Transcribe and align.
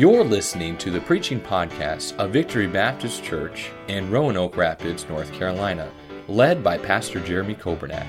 You're 0.00 0.24
listening 0.24 0.78
to 0.78 0.90
the 0.90 1.02
preaching 1.02 1.38
podcast 1.38 2.16
of 2.16 2.30
Victory 2.30 2.66
Baptist 2.66 3.22
Church 3.22 3.70
in 3.86 4.10
Roanoke 4.10 4.56
Rapids, 4.56 5.06
North 5.10 5.30
Carolina, 5.30 5.92
led 6.26 6.64
by 6.64 6.78
Pastor 6.78 7.20
Jeremy 7.20 7.54
Coburnack. 7.54 8.06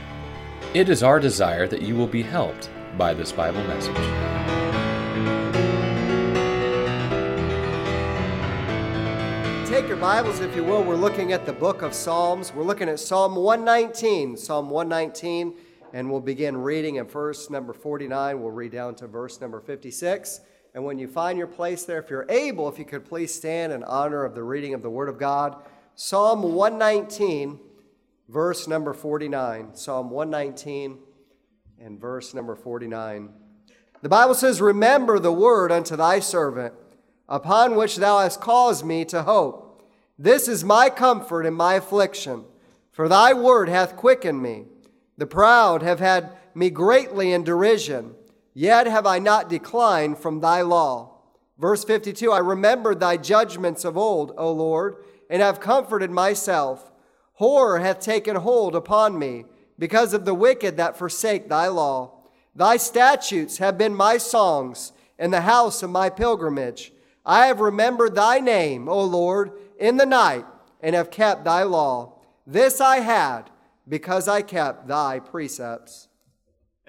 It 0.74 0.88
is 0.88 1.04
our 1.04 1.20
desire 1.20 1.68
that 1.68 1.82
you 1.82 1.98
will 1.98 2.08
be 2.08 2.22
helped 2.22 2.70
by 2.98 3.14
this 3.14 3.34
Bible 3.34 3.62
message. 3.66 3.94
Take 9.68 9.90
your 9.90 9.98
Bibles, 9.98 10.40
if 10.40 10.56
you 10.56 10.64
will. 10.64 10.86
We're 10.86 10.96
looking 10.96 11.34
at 11.34 11.46
the 11.46 11.52
book 11.52 11.82
of 11.82 11.94
Psalms. 11.94 12.54
We're 12.54 12.64
looking 12.64 12.88
at 12.88 13.02
Psalm 13.02 13.36
119. 13.36 14.38
Psalm 14.38 14.70
119, 14.70 15.56
and 15.92 16.10
we'll 16.10 16.22
begin 16.22 16.56
reading 16.56 17.00
at 17.00 17.12
verse 17.12 17.50
number 17.50 17.74
49. 17.74 18.42
We'll 18.42 18.52
read 18.52 18.72
down 18.72 18.96
to 18.96 19.08
verse 19.08 19.42
number 19.42 19.60
56. 19.60 20.40
And 20.74 20.86
when 20.86 20.98
you 20.98 21.08
find 21.08 21.38
your 21.38 21.48
place 21.48 21.84
there, 21.84 22.00
if 22.00 22.10
you're 22.10 22.26
able, 22.30 22.70
if 22.70 22.80
you 22.80 22.86
could 22.86 23.04
please 23.04 23.34
stand 23.34 23.74
in 23.74 23.84
honor 23.84 24.24
of 24.24 24.36
the 24.36 24.44
reading 24.44 24.74
of 24.74 24.82
the 24.82 24.90
Word 24.90 25.10
of 25.10 25.18
God. 25.18 25.56
Psalm 25.96 26.42
119, 26.44 27.60
verse 28.30 28.68
number 28.68 28.94
49. 28.94 29.76
Psalm 29.76 30.10
119 30.10 30.98
and 31.80 32.00
verse 32.00 32.34
number 32.34 32.56
49. 32.56 33.30
The 34.02 34.10
Bible 34.10 34.34
says, 34.34 34.62
Remember 34.62 35.20
the 35.20 35.32
word 35.32 35.72
unto 35.72 35.96
thy 35.96 36.20
servant, 36.20 36.74
upon 37.28 37.76
which 37.76 37.98
thou 37.98 38.20
hast 38.20 38.40
caused 38.40 38.86
me 38.86 39.04
to 39.06 39.24
hope. 39.24 39.84
This 40.18 40.48
is 40.48 40.64
my 40.64 40.90
comfort 40.90 41.46
in 41.46 41.54
my 41.54 41.76
affliction, 41.76 42.46
for 42.92 43.10
thy 43.10 43.34
word 43.34 43.68
hath 43.68 43.96
quickened 43.96 44.42
me. 44.42 44.66
The 45.18 45.28
proud 45.28 45.82
have 45.82 46.00
had 46.00 46.32
me 46.56 46.70
greatly 46.70 47.34
in 47.34 47.44
derision 47.44 48.16
Yet 48.54 48.88
have 48.88 49.06
I 49.06 49.20
not 49.20 49.50
declined 49.50 50.18
from 50.18 50.40
thy 50.40 50.62
law. 50.62 51.18
Verse 51.58 51.84
52 51.84 52.32
I 52.32 52.40
remembered 52.40 53.00
thy 53.00 53.18
judgments 53.18 53.86
of 53.86 53.98
old, 53.98 54.34
O 54.38 54.52
Lord, 54.52 54.98
and 55.30 55.42
have 55.42 55.60
comforted 55.60 56.12
myself. 56.12 56.92
Horror 57.34 57.80
hath 57.80 58.00
taken 58.00 58.36
hold 58.36 58.76
upon 58.76 59.18
me 59.18 59.46
because 59.80 60.14
of 60.14 60.26
the 60.26 60.34
wicked 60.34 60.78
that 60.78 60.98
forsake 60.98 61.50
thy 61.50 61.68
law. 61.68 62.20
Thy 62.56 62.78
statutes 62.78 63.60
have 63.60 63.78
been 63.78 63.96
my 63.96 64.18
songs 64.18 64.92
in 65.18 65.32
the 65.32 65.42
house 65.42 65.82
of 65.84 65.90
my 65.90 66.10
pilgrimage. 66.10 66.92
I 67.26 67.46
have 67.48 67.60
remembered 67.60 68.16
thy 68.16 68.40
name, 68.40 68.90
O 68.90 69.04
Lord, 69.04 69.52
in 69.80 69.98
the 69.98 70.06
night, 70.06 70.46
and 70.82 70.96
have 70.96 71.12
kept 71.12 71.46
thy 71.46 71.64
law. 71.64 72.20
This 72.46 72.82
I 72.82 72.98
had 72.98 73.50
because 73.88 74.28
I 74.28 74.42
kept 74.42 74.88
thy 74.88 75.20
precepts. 75.20 76.08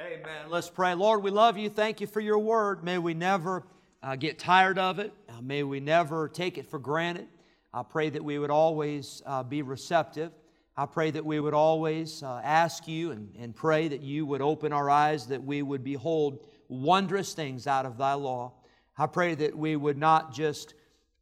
Amen. 0.05 0.51
Let's 0.51 0.69
pray. 0.69 0.95
Lord, 0.95 1.23
we 1.23 1.31
love 1.31 1.57
you. 1.57 1.69
Thank 1.69 2.01
you 2.01 2.09
for 2.09 2.19
your 2.19 2.41
word. 2.41 2.83
May 2.83 2.99
we 2.99 3.15
never 3.15 3.63
uh, 4.03 4.17
get 4.17 4.37
tired 4.37 4.77
of 4.77 4.99
it. 4.99 5.13
Uh, 5.29 5.41
may 5.41 5.63
we 5.63 5.79
never 5.79 6.29
take 6.29 6.59
it 6.59 6.67
for 6.67 6.81
granted. 6.81 7.29
I 7.73 7.85
pray 7.85 8.11
that 8.11 8.25
we 8.25 8.37
would 8.41 8.51
always 8.51 9.23
uh, 9.27 9.45
be 9.45 9.63
receptive. 9.63 10.33
I 10.77 10.87
pray 10.87 11.13
that 11.13 11.25
we 11.25 11.39
would 11.39 11.55
always 11.55 12.21
uh, 12.25 12.41
ask 12.43 12.89
you 12.89 13.13
and, 13.13 13.33
and 13.39 13.55
pray 13.55 13.87
that 13.87 14.01
you 14.01 14.27
would 14.27 14.43
open 14.43 14.73
our 14.73 14.91
eyes, 14.91 15.29
that 15.29 15.45
we 15.45 15.63
would 15.63 15.85
behold 15.85 16.47
wondrous 16.67 17.33
things 17.33 17.69
out 17.69 17.87
of 17.87 17.97
thy 17.97 18.15
law. 18.15 18.55
I 18.99 19.07
pray 19.07 19.37
that 19.37 19.57
we 19.57 19.77
would 19.77 19.99
not 19.99 20.35
just 20.35 20.75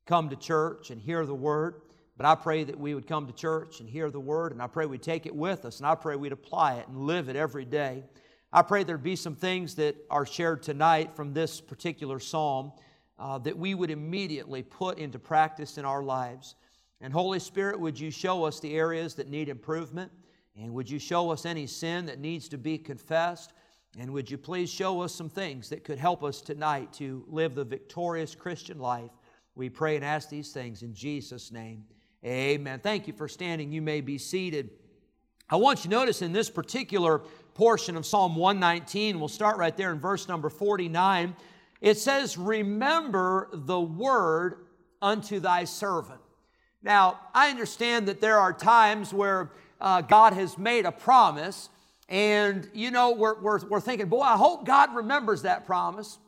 come 0.07 0.31
to 0.31 0.37
church 0.37 0.91
and 0.91 0.99
hear 0.99 1.27
the 1.27 1.35
word, 1.35 1.83
but 2.17 2.25
I 2.25 2.35
pray 2.35 2.65
that 2.65 2.81
we 2.81 2.95
would 2.95 3.07
come 3.07 3.27
to 3.27 3.33
church 3.35 3.81
and 3.81 3.91
hear 3.91 4.11
the 4.11 4.21
word, 4.21 4.53
and 4.53 4.63
I 4.63 4.69
pray 4.69 4.87
we'd 4.87 5.03
take 5.03 5.27
it 5.27 5.35
with 5.35 5.67
us, 5.67 5.79
and 5.79 5.87
I 5.87 5.97
pray 5.97 6.17
we'd 6.17 6.33
apply 6.33 6.77
it 6.77 6.89
and 6.89 6.97
live 6.97 7.29
it 7.29 7.37
every 7.37 7.67
day. 7.67 8.05
I 8.53 8.63
pray 8.63 8.83
there'd 8.83 9.03
be 9.03 9.15
some 9.15 9.37
things 9.37 9.77
that 9.77 9.97
are 10.11 10.27
shared 10.27 10.63
tonight 10.63 11.15
from 11.15 11.33
this 11.33 11.61
particular 11.61 12.19
psalm 12.19 12.73
uh, 13.17 13.39
that 13.39 13.57
we 13.57 13.75
would 13.75 13.91
immediately 13.91 14.65
put 14.65 14.99
into 14.99 15.21
practice 15.21 15.79
in 15.79 15.85
our 15.85 16.03
lives. 16.03 16.57
And 17.01 17.13
Holy 17.13 17.39
Spirit, 17.39 17.79
would 17.79 17.99
you 17.99 18.11
show 18.11 18.45
us 18.45 18.59
the 18.59 18.75
areas 18.75 19.15
that 19.15 19.29
need 19.29 19.49
improvement? 19.49 20.11
And 20.57 20.75
would 20.75 20.91
you 20.91 20.99
show 20.99 21.31
us 21.31 21.47
any 21.47 21.67
sin 21.67 22.07
that 22.07 22.19
needs 22.19 22.49
to 22.49 22.59
be 22.59 22.77
confessed? 22.77 23.53
And 23.99 24.13
would 24.13 24.29
you 24.29 24.37
please 24.37 24.69
show 24.69 25.01
us 25.01 25.15
some 25.15 25.29
things 25.29 25.69
that 25.69 25.85
could 25.85 25.99
help 25.99 26.25
us 26.25 26.41
tonight 26.41 26.93
to 26.95 27.25
live 27.29 27.55
the 27.55 27.65
victorious 27.65 28.35
Christian 28.35 28.81
life? 28.81 29.11
We 29.55 29.69
pray 29.69 29.95
and 29.95 30.05
ask 30.05 30.29
these 30.29 30.53
things 30.53 30.83
in 30.83 30.93
Jesus' 30.93 31.53
name. 31.53 31.85
Amen. 32.25 32.81
Thank 32.81 33.07
you 33.07 33.13
for 33.13 33.29
standing. 33.29 33.73
You 33.73 33.83
may 33.83 34.01
be 34.01 34.19
seated. 34.19 34.71
I 35.49 35.57
want 35.57 35.81
you 35.81 35.91
to 35.91 35.97
notice 35.97 36.23
in 36.23 36.33
this 36.33 36.51
particular 36.51 37.23
portion 37.55 37.97
of 37.97 38.07
Psalm 38.07 38.37
119. 38.37 39.19
We'll 39.19 39.29
start 39.29 39.57
right 39.59 39.77
there 39.77 39.93
in 39.93 40.01
verse 40.01 40.29
number 40.29 40.49
49. 40.49 41.35
It 41.81 41.99
says, 41.99 42.37
Remember 42.37 43.49
the 43.53 43.81
word 43.81 44.67
unto 45.03 45.41
thy 45.41 45.65
servant. 45.65 46.21
Now, 46.83 47.21
I 47.35 47.51
understand 47.51 48.09
that 48.09 48.21
there 48.21 48.39
are 48.39 48.53
times 48.53 49.13
where 49.13 49.51
uh, 49.81 50.01
God 50.03 50.33
has 50.33 50.57
made 50.57 50.87
a 50.87 50.93
promise, 50.93 51.69
and 52.09 52.69
you 52.73 52.91
know, 52.91 53.13
we're, 53.13 53.41
we're, 53.41 53.67
we're 53.67 53.81
thinking, 53.81 54.09
boy, 54.09 54.21
I 54.21 54.37
hope 54.37 54.67
God 54.67 54.95
remembers 54.95 55.43
that 55.43 55.67
promise. 55.67 56.19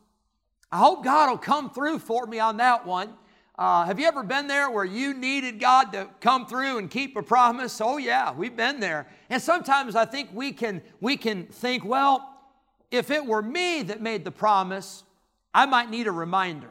I 0.71 0.79
hope 0.79 1.05
God 1.05 1.31
will 1.31 1.39
come 1.39 1.71
through 1.71 1.99
for 1.99 2.27
me 2.27 2.39
on 2.39 2.59
that 2.59 2.87
one. 2.87 3.11
Uh, 3.59 3.85
have 3.85 4.01
you 4.01 4.07
ever 4.07 4.23
been 4.23 4.47
there 4.47 4.71
where 4.71 4.85
you 4.85 5.13
needed 5.13 5.61
God 5.61 5.93
to 5.93 6.09
come 6.21 6.47
through 6.47 6.79
and 6.79 6.91
keep 6.91 7.17
a 7.17 7.23
promise? 7.23 7.81
Oh 7.83 7.99
yeah, 7.99 8.33
we've 8.33 8.57
been 8.57 8.81
there. 8.81 9.07
And 9.29 9.43
sometimes 9.43 9.95
I 9.95 10.07
think 10.07 10.31
we 10.33 10.53
can 10.53 10.81
we 11.01 11.19
can 11.19 11.47
think, 11.47 11.85
well, 11.85 12.29
if 12.91 13.11
it 13.11 13.25
were 13.25 13.43
me 13.43 13.83
that 13.83 14.01
made 14.01 14.25
the 14.25 14.31
promise, 14.31 15.05
I 15.53 15.67
might 15.67 15.91
need 15.91 16.07
a 16.07 16.13
reminder. 16.13 16.71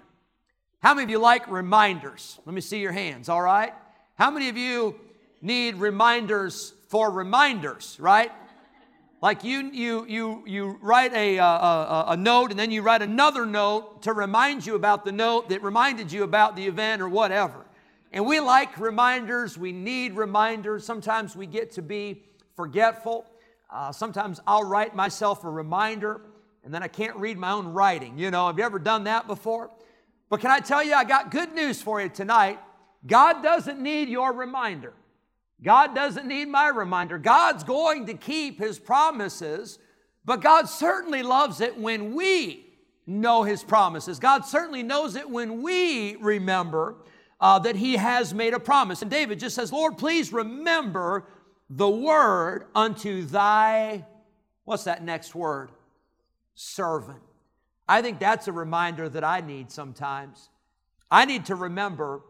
How 0.82 0.96
many 0.96 1.04
of 1.04 1.10
you 1.12 1.20
like 1.20 1.48
reminders? 1.48 2.40
Let 2.46 2.56
me 2.56 2.62
see 2.62 2.80
your 2.80 2.92
hands, 2.92 3.30
all 3.30 3.42
right? 3.42 3.74
How 4.16 4.32
many 4.32 4.50
of 4.50 4.58
you 4.58 5.00
need 5.42 5.76
reminders 5.76 6.74
for 6.88 7.12
reminders, 7.12 7.98
right? 8.00 8.32
Like 9.22 9.44
you, 9.44 9.70
you, 9.72 10.06
you, 10.08 10.44
you 10.48 10.80
write 10.82 11.14
a, 11.14 11.38
a, 11.38 12.06
a, 12.10 12.18
note 12.18 12.50
and 12.50 12.60
then 12.60 12.72
you 12.72 12.82
write 12.82 13.04
another 13.04 13.46
note 13.46 14.02
to 14.02 14.14
remind 14.14 14.66
you 14.66 14.74
about 14.74 15.06
the 15.06 15.12
note 15.12 15.50
that 15.50 15.62
reminded 15.62 16.12
you 16.12 16.24
about 16.24 16.56
the 16.56 16.66
event 16.66 17.04
or 17.04 17.08
whatever. 17.08 17.68
And 18.12 18.26
we 18.26 18.40
like 18.40 18.80
reminders, 18.80 19.60
we 19.60 19.72
need 19.72 20.16
reminders. 20.16 20.84
Sometimes 20.84 21.36
we 21.36 21.46
get 21.46 21.72
to 21.74 21.84
be 21.84 22.24
forgetful. 22.56 23.28
Uh, 23.70 23.92
sometimes 23.92 24.42
I'll 24.48 24.64
write 24.64 24.96
myself 24.96 25.44
a 25.44 25.50
reminder 25.52 26.22
and 26.64 26.74
then 26.74 26.82
I 26.82 26.88
can't 26.88 27.16
read 27.16 27.38
my 27.38 27.52
own 27.52 27.68
writing. 27.68 28.18
You 28.18 28.32
know, 28.32 28.48
have 28.48 28.58
you 28.58 28.64
ever 28.64 28.80
done 28.80 29.04
that 29.04 29.28
before? 29.28 29.70
But 30.30 30.40
can 30.40 30.50
I 30.50 30.60
tell 30.60 30.84
you, 30.84 30.96
I 30.96 31.04
got 31.04 31.30
good 31.30 31.54
news 31.54 31.80
for 31.80 32.02
you 32.02 32.10
tonight. 32.10 32.60
God 33.06 33.44
doesn't 33.44 33.80
need 33.80 34.10
your 34.10 34.34
reminder. 34.34 34.94
God 35.64 35.94
doesn't 35.94 36.28
need 36.28 36.48
my 36.48 36.70
reminder. 36.70 37.18
God's 37.18 37.64
going 37.64 38.08
to 38.08 38.14
keep 38.14 38.60
His 38.60 38.80
promises, 38.80 39.78
but 40.26 40.42
God 40.42 40.68
certainly 40.68 41.22
loves 41.24 41.62
it 41.62 41.78
when 41.78 42.14
we 42.16 42.66
know 43.06 43.44
His 43.44 43.64
promises. 43.64 44.20
God 44.20 44.46
certainly 44.46 44.84
knows 44.84 45.16
it 45.16 45.30
when 45.30 45.62
we 45.62 46.16
remember 46.16 46.96
uh, 47.40 47.60
that 47.60 47.76
He 47.76 47.98
has 47.98 48.34
made 48.34 48.54
a 48.54 48.60
promise. 48.60 49.02
And 49.02 49.12
David 49.12 49.40
just 49.40 49.56
says, 49.56 49.72
Lord, 49.72 49.98
please 49.98 50.34
remember 50.34 51.26
the 51.70 51.90
word 51.90 52.66
unto 52.76 53.24
thy, 53.26 54.06
what's 54.66 54.86
that 54.86 55.04
next 55.04 55.36
word? 55.36 55.72
Servant. 56.56 57.22
I 57.88 58.02
think 58.02 58.20
that's 58.20 58.48
a 58.48 58.52
reminder 58.52 59.10
that 59.10 59.24
I 59.24 59.42
need 59.42 59.72
sometimes. 59.72 60.50
I 61.10 61.26
need 61.26 61.46
to 61.46 61.56
remember 61.56 62.22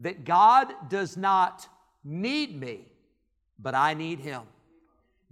that 0.00 0.24
God 0.24 0.72
does 0.88 1.16
not 1.16 1.68
need 2.04 2.58
me, 2.58 2.86
but 3.58 3.74
I 3.74 3.94
need 3.94 4.20
Him. 4.20 4.42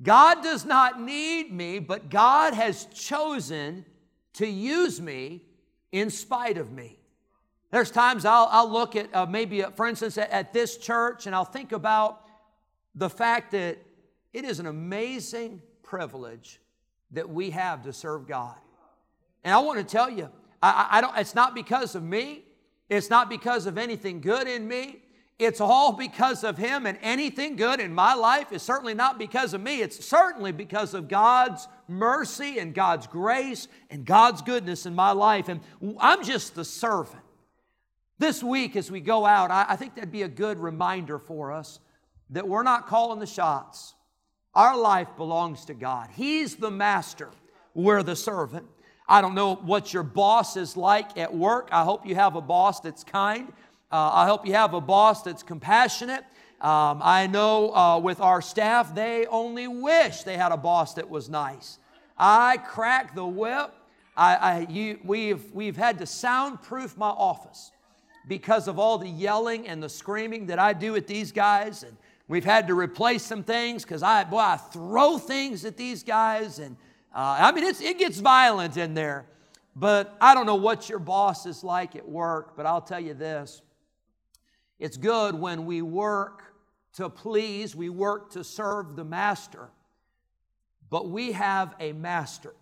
God 0.02 0.42
does 0.42 0.64
not 0.64 1.00
need 1.00 1.52
me, 1.52 1.78
but 1.78 2.08
God 2.08 2.54
has 2.54 2.86
chosen 2.86 3.84
to 4.34 4.46
use 4.46 5.00
me 5.00 5.42
in 5.90 6.10
spite 6.10 6.58
of 6.58 6.70
me. 6.70 6.98
There's 7.70 7.90
times 7.90 8.24
I'll, 8.24 8.48
I'll 8.50 8.70
look 8.70 8.96
at 8.96 9.14
uh, 9.14 9.26
maybe, 9.26 9.64
uh, 9.64 9.70
for 9.70 9.86
instance, 9.86 10.16
at, 10.16 10.30
at 10.30 10.52
this 10.52 10.76
church, 10.76 11.26
and 11.26 11.34
I'll 11.34 11.44
think 11.44 11.72
about 11.72 12.24
the 12.94 13.10
fact 13.10 13.50
that 13.52 13.78
it 14.32 14.44
is 14.44 14.60
an 14.60 14.66
amazing 14.66 15.60
privilege 15.82 16.60
that 17.10 17.28
we 17.28 17.50
have 17.50 17.82
to 17.82 17.92
serve 17.92 18.26
God. 18.26 18.56
And 19.44 19.54
I 19.54 19.58
want 19.58 19.78
to 19.78 19.84
tell 19.84 20.10
you, 20.10 20.30
I, 20.62 20.88
I, 20.92 21.00
don't, 21.00 21.16
it's 21.16 21.34
not 21.34 21.54
because 21.54 21.94
of 21.94 22.02
me. 22.02 22.44
It's 22.88 23.10
not 23.10 23.28
because 23.28 23.66
of 23.66 23.78
anything 23.78 24.20
good 24.20 24.48
in 24.48 24.66
me. 24.66 25.02
It's 25.38 25.60
all 25.60 25.92
because 25.92 26.42
of 26.42 26.58
Him, 26.58 26.84
and 26.84 26.98
anything 27.00 27.54
good 27.54 27.78
in 27.78 27.94
my 27.94 28.14
life 28.14 28.50
is 28.50 28.60
certainly 28.60 28.94
not 28.94 29.18
because 29.18 29.54
of 29.54 29.60
me. 29.60 29.80
It's 29.82 30.04
certainly 30.04 30.50
because 30.50 30.94
of 30.94 31.06
God's 31.06 31.68
mercy 31.86 32.58
and 32.58 32.74
God's 32.74 33.06
grace 33.06 33.68
and 33.88 34.04
God's 34.04 34.42
goodness 34.42 34.84
in 34.84 34.96
my 34.96 35.12
life. 35.12 35.48
And 35.48 35.60
I'm 36.00 36.24
just 36.24 36.56
the 36.56 36.64
servant. 36.64 37.22
This 38.18 38.42
week, 38.42 38.74
as 38.74 38.90
we 38.90 38.98
go 39.00 39.24
out, 39.24 39.52
I, 39.52 39.76
think 39.76 39.94
that'd 39.94 40.10
be 40.10 40.22
a 40.22 40.28
good 40.28 40.58
reminder 40.58 41.20
for 41.20 41.52
us 41.52 41.78
that 42.30 42.48
we're 42.48 42.64
not 42.64 42.88
calling 42.88 43.20
the 43.20 43.26
shots. 43.26 43.94
Our 44.54 44.76
life 44.76 45.08
belongs 45.16 45.66
to 45.66 45.74
God, 45.74 46.08
He's 46.12 46.56
the 46.56 46.70
master, 46.70 47.30
we're 47.74 48.02
the 48.02 48.16
servant. 48.16 48.66
I 49.10 49.22
don't 49.22 49.34
know 49.34 49.54
what 49.54 49.94
your 49.94 50.02
boss 50.02 50.56
is 50.56 50.76
like 50.76 51.16
at 51.16 51.32
work. 51.32 51.68
I 51.72 51.82
hope 51.82 52.04
you 52.04 52.14
have 52.16 52.36
a 52.36 52.42
boss 52.42 52.80
that's 52.80 53.04
kind. 53.04 53.50
Uh, 53.90 54.10
I 54.12 54.26
hope 54.26 54.46
you 54.46 54.52
have 54.52 54.74
a 54.74 54.80
boss 54.80 55.22
that's 55.22 55.42
compassionate. 55.42 56.24
Um, 56.60 57.00
I 57.02 57.26
know 57.26 57.74
uh, 57.74 57.98
with 57.98 58.20
our 58.20 58.42
staff, 58.42 58.94
they 58.94 59.24
only 59.26 59.66
wish 59.66 60.24
they 60.24 60.36
had 60.36 60.52
a 60.52 60.56
boss 60.56 60.94
that 60.94 61.08
was 61.08 61.30
nice. 61.30 61.78
I 62.18 62.58
crack 62.58 63.14
the 63.14 63.24
whip. 63.24 63.72
I, 64.16 64.34
I, 64.34 64.66
you, 64.68 64.98
we've, 65.04 65.52
we've 65.52 65.76
had 65.76 65.98
to 66.00 66.06
soundproof 66.06 66.98
my 66.98 67.08
office 67.08 67.70
because 68.26 68.68
of 68.68 68.78
all 68.78 68.98
the 68.98 69.08
yelling 69.08 69.68
and 69.68 69.82
the 69.82 69.88
screaming 69.88 70.46
that 70.46 70.58
I 70.58 70.74
do 70.74 70.96
at 70.96 71.06
these 71.06 71.32
guys. 71.32 71.82
And 71.82 71.96
we've 72.26 72.44
had 72.44 72.66
to 72.66 72.74
replace 72.74 73.22
some 73.22 73.42
things 73.42 73.84
because 73.84 74.02
I, 74.02 74.24
boy, 74.24 74.38
I 74.38 74.56
throw 74.56 75.16
things 75.16 75.64
at 75.64 75.76
these 75.78 76.02
guys. 76.02 76.58
And 76.58 76.76
uh, 77.14 77.36
I 77.40 77.52
mean, 77.52 77.64
it 77.64 77.98
gets 77.98 78.18
violent 78.18 78.76
in 78.76 78.92
there. 78.92 79.24
But 79.76 80.14
I 80.20 80.34
don't 80.34 80.44
know 80.44 80.56
what 80.56 80.88
your 80.88 80.98
boss 80.98 81.46
is 81.46 81.62
like 81.62 81.94
at 81.94 82.06
work, 82.06 82.56
but 82.56 82.66
I'll 82.66 82.82
tell 82.82 83.00
you 83.00 83.14
this 83.14 83.62
it's 84.78 84.96
good 84.96 85.34
when 85.34 85.66
we 85.66 85.82
work 85.82 86.42
to 86.94 87.08
please, 87.08 87.76
we 87.76 87.88
work 87.88 88.30
to 88.32 88.42
serve 88.42 88.96
the 88.96 89.04
master. 89.04 89.68
But 90.90 91.08
we 91.10 91.32
have 91.32 91.74
a 91.80 91.92
master 91.92 92.54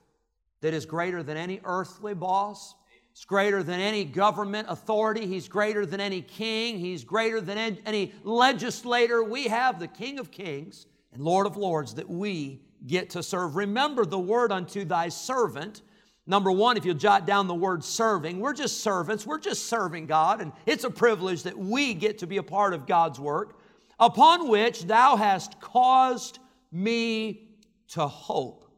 that 0.60 0.74
is 0.74 0.84
greater 0.84 1.22
than 1.22 1.36
any 1.36 1.60
earthly 1.64 2.14
boss. 2.14 2.74
It's 3.12 3.24
greater 3.24 3.62
than 3.62 3.80
any 3.80 4.04
government 4.04 4.68
authority. 4.68 5.26
He's 5.26 5.48
greater 5.48 5.86
than 5.86 6.00
any 6.00 6.22
king. 6.22 6.78
He's 6.78 7.04
greater 7.04 7.40
than 7.40 7.78
any 7.86 8.12
legislator. 8.24 9.22
We 9.22 9.44
have 9.44 9.78
the 9.78 9.88
King 9.88 10.18
of 10.18 10.30
Kings 10.30 10.86
and 11.12 11.22
Lord 11.22 11.46
of 11.46 11.56
Lords 11.56 11.94
that 11.94 12.10
we 12.10 12.60
get 12.86 13.10
to 13.10 13.22
serve. 13.22 13.56
Remember 13.56 14.04
the 14.04 14.18
word 14.18 14.52
unto 14.52 14.84
thy 14.84 15.08
servant. 15.08 15.82
Number 16.26 16.50
one, 16.50 16.76
if 16.76 16.84
you'll 16.84 16.96
jot 16.96 17.26
down 17.26 17.46
the 17.46 17.54
word 17.54 17.84
serving, 17.84 18.40
we're 18.40 18.52
just 18.52 18.80
servants. 18.80 19.24
We're 19.24 19.38
just 19.38 19.66
serving 19.66 20.06
God, 20.06 20.40
and 20.40 20.52
it's 20.66 20.84
a 20.84 20.90
privilege 20.90 21.44
that 21.44 21.56
we 21.56 21.94
get 21.94 22.18
to 22.18 22.26
be 22.26 22.38
a 22.38 22.42
part 22.42 22.74
of 22.74 22.86
God's 22.86 23.20
work, 23.20 23.60
upon 24.00 24.48
which 24.48 24.84
thou 24.84 25.16
hast 25.16 25.60
caused 25.60 26.40
me 26.72 27.48
to 27.88 28.06
hope. 28.08 28.68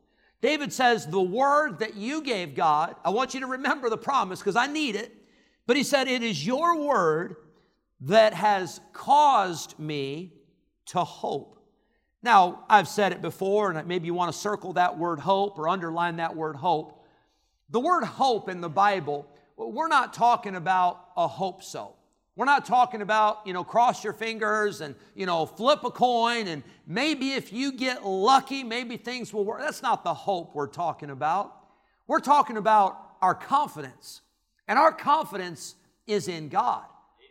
David 0.43 0.73
says, 0.73 1.07
The 1.07 1.21
word 1.21 1.79
that 1.79 1.97
you 1.97 2.23
gave 2.23 2.55
God, 2.55 2.97
I 3.05 3.11
want 3.11 3.33
you 3.33 3.41
to 3.41 3.47
remember 3.47 3.89
the 3.89 3.97
promise 3.97 4.41
because 4.41 4.57
I 4.57 4.67
need 4.67 4.95
it. 4.95 5.15
But 5.67 5.77
he 5.77 5.83
said, 5.83 6.07
It 6.07 6.23
is 6.23 6.47
your 6.47 6.79
word 6.79 7.37
that 8.03 8.35
has 8.35 8.81
caused 8.93 9.79
me 9.79 10.35
to 10.87 11.03
hope. 11.03 11.59
Now, 12.23 12.65
I've 12.69 12.89
said 12.89 13.13
it 13.13 13.23
before, 13.23 13.71
and 13.71 13.89
maybe 13.89 14.07
you 14.07 14.15
want 14.15 14.33
to 14.33 14.39
circle 14.39 14.75
that 14.75 14.99
word 14.99 15.21
hope 15.21 15.59
or 15.59 15.69
underline 15.69 16.17
that 16.17 16.37
word 16.37 16.57
hope. 16.57 16.98
The 17.71 17.81
word 17.81 18.05
hope 18.05 18.49
in 18.49 18.61
the 18.61 18.69
Bible, 18.69 19.27
we're 19.57 19.89
not 19.89 20.15
talking 20.15 20.57
about 20.57 21.09
a 21.17 21.27
hope 21.27 21.63
so. 21.63 21.95
We're 22.37 22.45
not 22.45 22.65
talking 22.65 23.03
about, 23.03 23.41
you 23.45 23.53
know, 23.53 23.65
cross 23.65 24.05
your 24.05 24.13
fingers 24.13 24.81
and, 24.81 24.95
you 25.17 25.27
know, 25.27 25.45
flip 25.45 25.83
a 25.83 25.91
coin 25.91 26.47
and 26.47 26.63
maybe 26.87 27.33
if 27.33 27.53
you 27.53 27.73
get 27.73 28.07
lucky, 28.07 28.63
maybe 28.63 28.97
things 28.97 29.35
will 29.35 29.45
work. 29.45 29.61
That's 29.61 29.83
not 29.83 30.05
the 30.05 30.15
hope 30.15 30.55
we're 30.55 30.69
talking 30.69 31.11
about. 31.11 31.53
We're 32.07 32.21
talking 32.21 32.57
about 32.57 33.17
our 33.21 33.35
confidence. 33.35 34.23
And 34.69 34.79
our 34.79 34.93
confidence 34.93 35.75
is 36.07 36.29
in 36.29 36.49
God. 36.49 36.85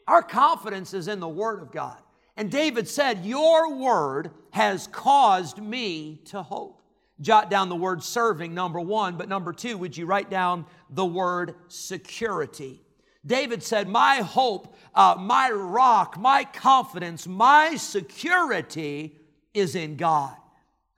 Our 0.07 0.21
confidence 0.21 0.93
is 0.93 1.07
in 1.07 1.19
the 1.19 1.27
Word 1.27 1.61
of 1.61 1.71
God. 1.71 1.97
And 2.35 2.51
David 2.51 2.87
said, 2.87 3.25
Your 3.25 3.75
word 3.75 4.31
has 4.51 4.87
caused 4.87 5.57
me 5.57 6.21
to 6.25 6.43
hope. 6.43 6.81
Jot 7.19 7.49
down 7.49 7.69
the 7.69 7.75
word 7.75 8.03
serving, 8.03 8.53
number 8.53 8.79
one, 8.79 9.17
but 9.17 9.27
number 9.27 9.51
two, 9.51 9.77
would 9.77 9.97
you 9.97 10.05
write 10.05 10.29
down 10.29 10.65
the 10.89 11.05
word 11.05 11.55
security? 11.67 12.81
David 13.25 13.61
said, 13.63 13.87
My 13.87 14.17
hope, 14.17 14.75
uh, 14.93 15.15
my 15.19 15.49
rock, 15.51 16.17
my 16.17 16.43
confidence, 16.43 17.27
my 17.27 17.75
security 17.75 19.15
is 19.53 19.75
in 19.75 19.97
God. 19.97 20.35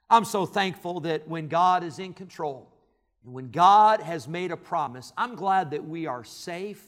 I'm 0.09 0.25
so 0.25 0.45
thankful 0.45 1.01
that 1.01 1.27
when 1.27 1.47
God 1.47 1.83
is 1.83 1.99
in 1.99 2.13
control 2.13 2.71
and 3.23 3.33
when 3.33 3.51
God 3.51 4.01
has 4.01 4.27
made 4.27 4.51
a 4.51 4.57
promise, 4.57 5.13
I'm 5.17 5.35
glad 5.35 5.71
that 5.71 5.85
we 5.85 6.05
are 6.07 6.23
safe 6.23 6.83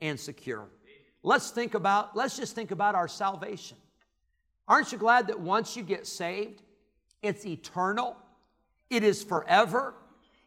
and 0.00 0.18
secure. 0.18 0.68
Let's 1.22 1.50
think 1.50 1.74
about, 1.74 2.16
let's 2.16 2.36
just 2.36 2.54
think 2.54 2.70
about 2.70 2.94
our 2.94 3.08
salvation. 3.08 3.76
Aren't 4.66 4.92
you 4.92 4.98
glad 4.98 5.28
that 5.28 5.38
once 5.38 5.76
you 5.76 5.82
get 5.82 6.06
saved, 6.06 6.62
it's 7.22 7.46
eternal, 7.46 8.16
it 8.92 9.02
is 9.02 9.22
forever, 9.24 9.94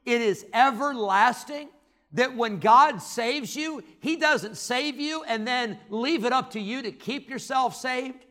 it 0.06 0.22
is 0.22 0.46
everlasting? 0.54 1.70
that 2.16 2.36
when 2.36 2.60
God 2.60 3.02
saves 3.02 3.56
you, 3.56 3.84
He 4.00 4.16
doesn't 4.16 4.56
save 4.56 5.00
you 5.00 5.24
and 5.24 5.46
then 5.46 5.78
leave 5.90 6.24
it 6.24 6.32
up 6.32 6.52
to 6.52 6.62
you 6.62 6.82
to 6.82 6.92
keep 6.92 7.30
yourself 7.30 7.76
saved. 7.76 8.26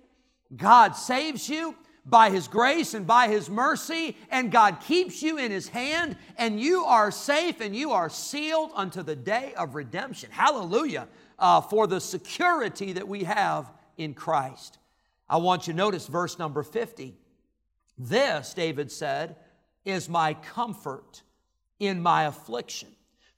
God 0.57 0.93
saves 0.93 1.49
you 1.51 1.77
by 2.07 2.31
His 2.31 2.49
grace 2.49 2.95
and 2.95 3.07
by 3.07 3.29
His 3.29 3.51
mercy, 3.51 4.17
and 4.31 4.51
God 4.51 4.81
keeps 4.81 5.23
you 5.23 5.37
in 5.37 5.51
His 5.51 5.69
hand, 5.69 6.17
and 6.39 6.59
you 6.59 6.85
are 6.85 7.11
safe 7.11 7.61
and 7.61 7.77
you 7.77 7.93
are 7.93 8.09
sealed 8.09 8.71
unto 8.75 9.03
the 9.03 9.17
day 9.17 9.53
of 9.55 9.75
redemption. 9.75 10.31
Hallelujah 10.33 11.07
uh, 11.39 11.61
for 11.61 11.87
the 11.87 12.01
security 12.01 12.93
that 12.95 13.07
we 13.07 13.25
have 13.25 13.71
in 13.99 14.15
Christ. 14.15 14.79
I 15.29 15.37
want 15.39 15.67
you 15.67 15.73
to 15.73 15.77
notice 15.77 16.07
verse 16.07 16.39
number 16.39 16.63
50. 16.63 17.15
This, 17.99 18.55
David 18.55 18.91
said, 18.91 19.37
is 19.85 20.09
my 20.09 20.35
comfort 20.35 21.23
in 21.79 22.01
my 22.01 22.25
affliction. 22.25 22.89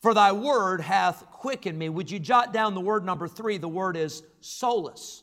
For 0.01 0.15
thy 0.15 0.33
word 0.33 0.81
hath 0.81 1.27
quickened 1.33 1.79
me. 1.79 1.89
Would 1.89 2.11
you 2.11 2.19
jot 2.19 2.53
down 2.53 2.75
the 2.75 2.81
word 2.81 3.05
number 3.05 3.27
three? 3.27 3.59
The 3.59 3.69
word 3.69 3.97
is 3.97 4.23
solace. 4.41 5.23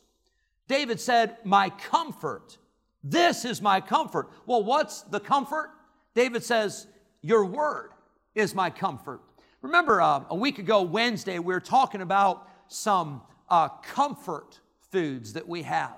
David 0.68 1.00
said, 1.00 1.38
My 1.44 1.70
comfort. 1.70 2.58
This 3.04 3.46
is 3.46 3.62
my 3.62 3.82
comfort. 3.82 4.30
Well, 4.46 4.64
what's 4.64 5.02
the 5.04 5.20
comfort? 5.20 5.72
David 6.16 6.44
says, 6.44 6.88
Your 7.22 7.46
word 7.46 7.92
is 8.36 8.56
my 8.56 8.70
comfort. 8.70 9.22
Remember, 9.62 10.02
uh, 10.02 10.24
a 10.30 10.36
week 10.36 10.60
ago, 10.60 10.82
Wednesday, 10.82 11.40
we 11.40 11.54
were 11.54 11.62
talking 11.62 12.02
about 12.02 12.50
some 12.68 13.22
uh, 13.50 13.70
comfort 13.70 14.60
foods 14.92 15.34
that 15.34 15.48
we 15.48 15.62
have. 15.64 15.96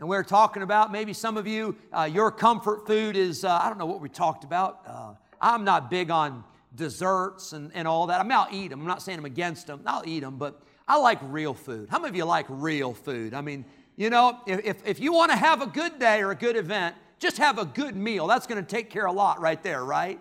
And 0.00 0.08
we 0.08 0.16
are 0.16 0.22
talking 0.22 0.62
about 0.62 0.92
maybe 0.92 1.12
some 1.12 1.36
of 1.36 1.48
you, 1.48 1.74
uh, 1.92 2.04
your 2.04 2.30
comfort 2.30 2.86
food 2.86 3.16
is, 3.16 3.44
uh, 3.44 3.58
I 3.60 3.68
don't 3.68 3.78
know 3.78 3.86
what 3.86 4.00
we 4.00 4.08
talked 4.08 4.44
about. 4.44 4.82
Uh, 4.86 5.14
I'm 5.40 5.64
not 5.64 5.90
big 5.90 6.10
on 6.12 6.44
desserts 6.76 7.52
and, 7.52 7.72
and 7.74 7.88
all 7.88 8.06
that. 8.06 8.20
I 8.20 8.22
mean, 8.22 8.32
I'll 8.32 8.46
eat 8.52 8.68
them. 8.68 8.80
I'm 8.80 8.86
not 8.86 9.02
saying 9.02 9.18
I'm 9.18 9.24
against 9.24 9.66
them. 9.66 9.80
I'll 9.86 10.04
eat 10.06 10.20
them, 10.20 10.36
but 10.36 10.62
I 10.86 10.98
like 10.98 11.18
real 11.22 11.52
food. 11.52 11.88
How 11.90 11.98
many 11.98 12.10
of 12.10 12.16
you 12.16 12.24
like 12.24 12.46
real 12.48 12.94
food? 12.94 13.34
I 13.34 13.40
mean, 13.40 13.64
you 13.96 14.08
know, 14.08 14.38
if, 14.46 14.64
if, 14.64 14.86
if 14.86 15.00
you 15.00 15.12
want 15.12 15.32
to 15.32 15.36
have 15.36 15.62
a 15.62 15.66
good 15.66 15.98
day 15.98 16.22
or 16.22 16.30
a 16.30 16.36
good 16.36 16.56
event, 16.56 16.94
just 17.18 17.38
have 17.38 17.58
a 17.58 17.64
good 17.64 17.96
meal. 17.96 18.28
That's 18.28 18.46
going 18.46 18.64
to 18.64 18.68
take 18.68 18.90
care 18.90 19.08
of 19.08 19.14
a 19.14 19.18
lot 19.18 19.40
right 19.40 19.60
there, 19.64 19.84
right? 19.84 20.20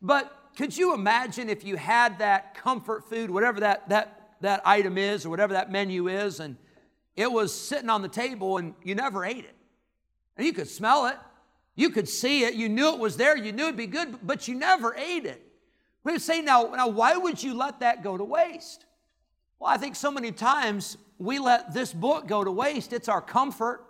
But 0.00 0.32
could 0.56 0.76
you 0.76 0.94
imagine 0.94 1.50
if 1.50 1.64
you 1.64 1.74
had 1.74 2.20
that 2.20 2.54
comfort 2.54 3.08
food, 3.08 3.28
whatever 3.28 3.58
that, 3.58 3.88
that, 3.88 4.36
that 4.40 4.62
item 4.64 4.96
is 4.96 5.26
or 5.26 5.30
whatever 5.30 5.54
that 5.54 5.72
menu 5.72 6.06
is, 6.06 6.38
and 6.38 6.56
it 7.16 7.30
was 7.30 7.52
sitting 7.52 7.90
on 7.90 8.02
the 8.02 8.08
table 8.08 8.58
and 8.58 8.74
you 8.82 8.94
never 8.94 9.24
ate 9.24 9.44
it? 9.44 9.54
And 10.36 10.46
you 10.46 10.52
could 10.52 10.68
smell 10.68 11.06
it, 11.06 11.16
you 11.74 11.90
could 11.90 12.08
see 12.08 12.44
it, 12.44 12.54
you 12.54 12.68
knew 12.68 12.92
it 12.92 12.98
was 12.98 13.16
there, 13.16 13.36
you 13.36 13.52
knew 13.52 13.64
it'd 13.64 13.76
be 13.76 13.86
good, 13.86 14.18
but 14.22 14.46
you 14.48 14.54
never 14.54 14.94
ate 14.94 15.24
it. 15.24 15.42
We 16.04 16.18
say, 16.18 16.40
now, 16.40 16.70
now, 16.74 16.88
why 16.88 17.16
would 17.16 17.42
you 17.42 17.54
let 17.54 17.80
that 17.80 18.04
go 18.04 18.16
to 18.16 18.22
waste? 18.22 18.84
Well, 19.58 19.70
I 19.70 19.76
think 19.76 19.96
so 19.96 20.10
many 20.10 20.30
times 20.30 20.98
we 21.18 21.38
let 21.38 21.74
this 21.74 21.92
book 21.92 22.28
go 22.28 22.44
to 22.44 22.50
waste. 22.50 22.92
It's 22.92 23.08
our 23.08 23.20
comfort. 23.20 23.84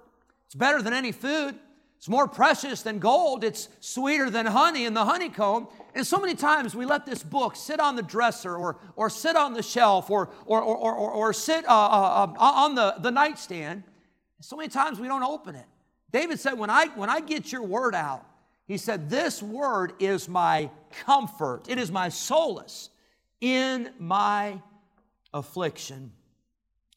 It's 0.47 0.54
better 0.54 0.80
than 0.80 0.92
any 0.95 1.12
food. 1.12 1.59
It's 1.98 2.08
more 2.08 2.28
precious 2.28 2.82
than 2.82 2.98
gold. 2.98 3.42
It's 3.42 3.68
sweeter 3.80 4.30
than 4.30 4.46
honey 4.46 4.84
in 4.84 4.94
the 4.94 5.04
honeycomb. 5.04 5.68
And 5.94 6.06
so 6.06 6.18
many 6.18 6.34
times 6.34 6.74
we 6.74 6.84
let 6.84 7.06
this 7.06 7.22
book 7.22 7.56
sit 7.56 7.80
on 7.80 7.96
the 7.96 8.02
dresser 8.02 8.54
or, 8.54 8.78
or 8.96 9.08
sit 9.08 9.34
on 9.34 9.54
the 9.54 9.62
shelf 9.62 10.10
or, 10.10 10.30
or, 10.44 10.60
or, 10.60 10.94
or, 10.94 11.10
or 11.10 11.32
sit 11.32 11.66
uh, 11.66 11.72
uh, 11.72 12.32
uh, 12.38 12.38
on 12.38 12.74
the, 12.74 12.96
the 13.00 13.10
nightstand. 13.10 13.82
So 14.40 14.56
many 14.56 14.68
times 14.68 15.00
we 15.00 15.08
don't 15.08 15.22
open 15.22 15.54
it. 15.54 15.64
David 16.12 16.38
said, 16.38 16.58
when 16.58 16.70
I, 16.70 16.86
when 16.88 17.10
I 17.10 17.20
get 17.20 17.50
your 17.50 17.62
word 17.62 17.94
out, 17.94 18.24
he 18.66 18.76
said, 18.78 19.08
This 19.08 19.42
word 19.42 19.94
is 19.98 20.28
my 20.28 20.70
comfort, 21.04 21.66
it 21.68 21.78
is 21.78 21.90
my 21.90 22.08
solace 22.08 22.90
in 23.40 23.90
my 23.98 24.60
affliction. 25.32 26.12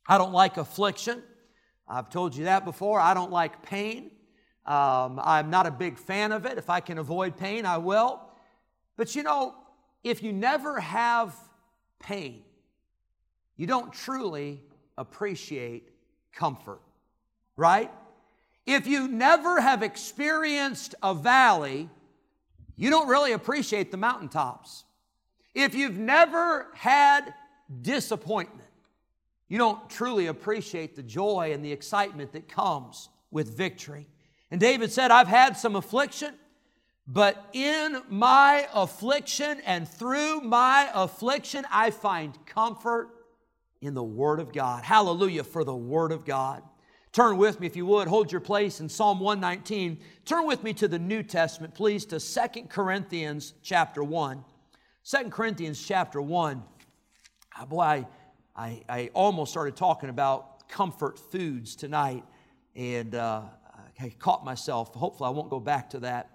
I 0.08 0.18
don't 0.18 0.34
like 0.34 0.58
affliction. 0.58 1.22
I've 1.88 2.10
told 2.10 2.36
you 2.36 2.46
that 2.46 2.66
before. 2.66 3.00
I 3.00 3.14
don't 3.14 3.32
like 3.32 3.64
pain. 3.64 4.12
Um, 4.70 5.20
I'm 5.24 5.50
not 5.50 5.66
a 5.66 5.72
big 5.72 5.98
fan 5.98 6.32
of 6.32 6.46
it. 6.46 6.60
If 6.60 6.70
I 6.70 6.80
can 6.80 7.00
avoid 7.00 7.36
pain, 7.36 7.66
I 7.66 7.80
will. 7.80 8.22
But 8.98 9.16
you 9.16 9.24
know, 9.24 9.56
if 10.04 10.22
you 10.22 10.32
never 10.32 10.80
have 10.80 11.36
pain, 11.98 12.44
you 13.58 13.66
don't 13.66 13.92
truly 13.92 14.62
appreciate 14.96 15.90
comfort, 16.32 16.82
right? 17.58 17.92
If 18.68 18.86
you 18.86 19.08
never 19.08 19.60
have 19.60 19.82
experienced 19.82 20.94
a 21.02 21.16
valley, 21.16 21.90
you 22.78 22.92
don't 22.92 23.08
really 23.08 23.32
appreciate 23.32 23.90
the 23.90 23.98
mountaintops. 23.98 24.86
if 25.56 25.74
you've 25.74 25.98
never 25.98 26.68
had 26.76 27.34
disappointment, 27.82 28.70
you 29.48 29.58
don't 29.58 29.90
truly 29.90 30.28
appreciate 30.28 30.96
the 30.96 31.02
joy 31.02 31.54
and 31.54 31.66
the 31.66 31.72
excitement 31.72 32.34
that 32.34 32.48
comes 32.48 33.10
with 33.32 33.58
victory. 33.58 34.08
And 34.52 34.60
David 34.60 34.92
said, 34.92 35.12
I've 35.12 35.28
had 35.28 35.58
some 35.58 35.76
affliction, 35.76 36.34
but 37.08 37.50
in 37.54 38.02
my 38.10 38.68
affliction 38.74 39.62
and 39.66 39.88
through 39.88 40.42
my 40.42 40.90
affliction, 40.94 41.66
I 41.72 41.92
find 41.92 42.38
comfort 42.46 43.10
in 43.82 43.94
the 43.94 44.04
Word 44.04 44.40
of 44.40 44.52
God. 44.52 44.84
Hallelujah 44.84 45.44
for 45.44 45.64
the 45.64 45.76
Word 45.76 46.12
of 46.12 46.26
God. 46.26 46.64
Turn 47.12 47.38
with 47.38 47.60
me, 47.60 47.66
if 47.66 47.76
you 47.76 47.88
would, 47.88 48.08
hold 48.08 48.32
your 48.32 48.42
place 48.42 48.80
in 48.80 48.88
Psalm 48.88 49.20
119. 49.20 50.00
Turn 50.26 50.46
with 50.46 50.64
me 50.64 50.74
to 50.74 50.88
the 50.88 51.00
New 51.00 51.24
Testament, 51.24 51.74
please, 51.74 52.06
to 52.06 52.20
Second 52.20 52.70
Corinthians 52.70 53.54
chapter 53.64 54.04
1. 54.04 54.44
2 55.06 55.30
Corinthians 55.30 55.84
chapter 55.84 56.22
1. 56.22 56.62
Oh, 57.60 57.66
boy, 57.66 57.82
I, 57.82 58.06
I, 58.56 58.82
I, 58.88 59.10
almost 59.16 59.50
started 59.50 59.76
talking 59.76 60.10
about 60.10 60.70
comfort 60.70 61.18
foods 61.18 61.76
tonight, 61.76 62.24
and 62.76 63.16
uh, 63.16 63.42
I 64.02 64.10
caught 64.18 64.46
myself. 64.46 64.94
Hopefully, 64.94 65.28
I 65.28 65.32
won't 65.32 65.50
go 65.50 65.60
back 65.60 65.90
to 65.92 66.00
that. 66.00 66.30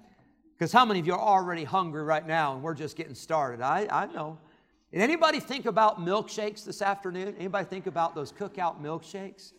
Because 0.56 0.72
how 0.72 0.84
many 0.84 1.00
of 1.00 1.06
you 1.06 1.14
are 1.14 1.20
already 1.20 1.64
hungry 1.64 2.02
right 2.02 2.26
now 2.26 2.54
and 2.54 2.62
we're 2.62 2.74
just 2.74 2.96
getting 2.96 3.14
started? 3.14 3.60
I, 3.60 3.88
I 3.90 4.06
know. 4.06 4.38
Did 4.92 5.00
anybody 5.00 5.40
think 5.40 5.66
about 5.66 5.98
milkshakes 5.98 6.64
this 6.64 6.80
afternoon? 6.80 7.34
Anybody 7.38 7.64
think 7.64 7.86
about 7.86 8.14
those 8.14 8.30
Cook 8.30 8.58
Out 8.58 8.80
milkshakes? 8.82 9.52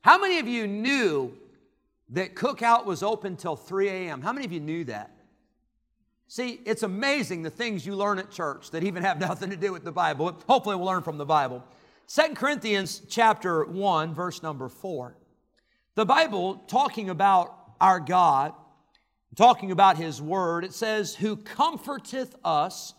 How 0.00 0.18
many 0.18 0.38
of 0.38 0.48
you 0.48 0.66
knew 0.66 1.36
that 2.10 2.34
Cook 2.34 2.62
Out 2.62 2.86
was 2.86 3.02
open 3.02 3.36
till 3.36 3.54
3 3.54 3.88
a.m.? 3.88 4.22
How 4.22 4.32
many 4.32 4.44
of 4.44 4.52
you 4.52 4.60
knew 4.60 4.84
that? 4.84 5.12
See, 6.28 6.60
it's 6.64 6.82
amazing 6.82 7.42
the 7.42 7.50
things 7.50 7.86
you 7.86 7.94
learn 7.94 8.18
at 8.18 8.30
church 8.30 8.70
that 8.72 8.82
even 8.82 9.04
have 9.04 9.20
nothing 9.20 9.50
to 9.50 9.56
do 9.56 9.72
with 9.72 9.84
the 9.84 9.92
Bible. 9.92 10.36
Hopefully 10.48 10.74
we'll 10.74 10.86
learn 10.86 11.02
from 11.02 11.18
the 11.18 11.24
Bible. 11.24 11.62
Second 12.08 12.36
Corinthians 12.36 13.02
chapter 13.08 13.64
1, 13.64 14.14
verse 14.14 14.42
number 14.42 14.68
4. 14.68 15.16
The 15.96 16.04
Bible 16.04 16.62
talking 16.66 17.08
about 17.08 17.56
our 17.80 18.00
God, 18.00 18.52
talking 19.34 19.70
about 19.70 19.96
his 19.96 20.20
word, 20.20 20.62
it 20.62 20.74
says, 20.74 21.14
Who 21.14 21.36
comforteth 21.36 22.36
us 22.44 22.92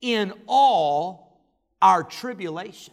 in 0.00 0.32
all 0.48 1.40
our 1.80 2.02
tribulation. 2.02 2.92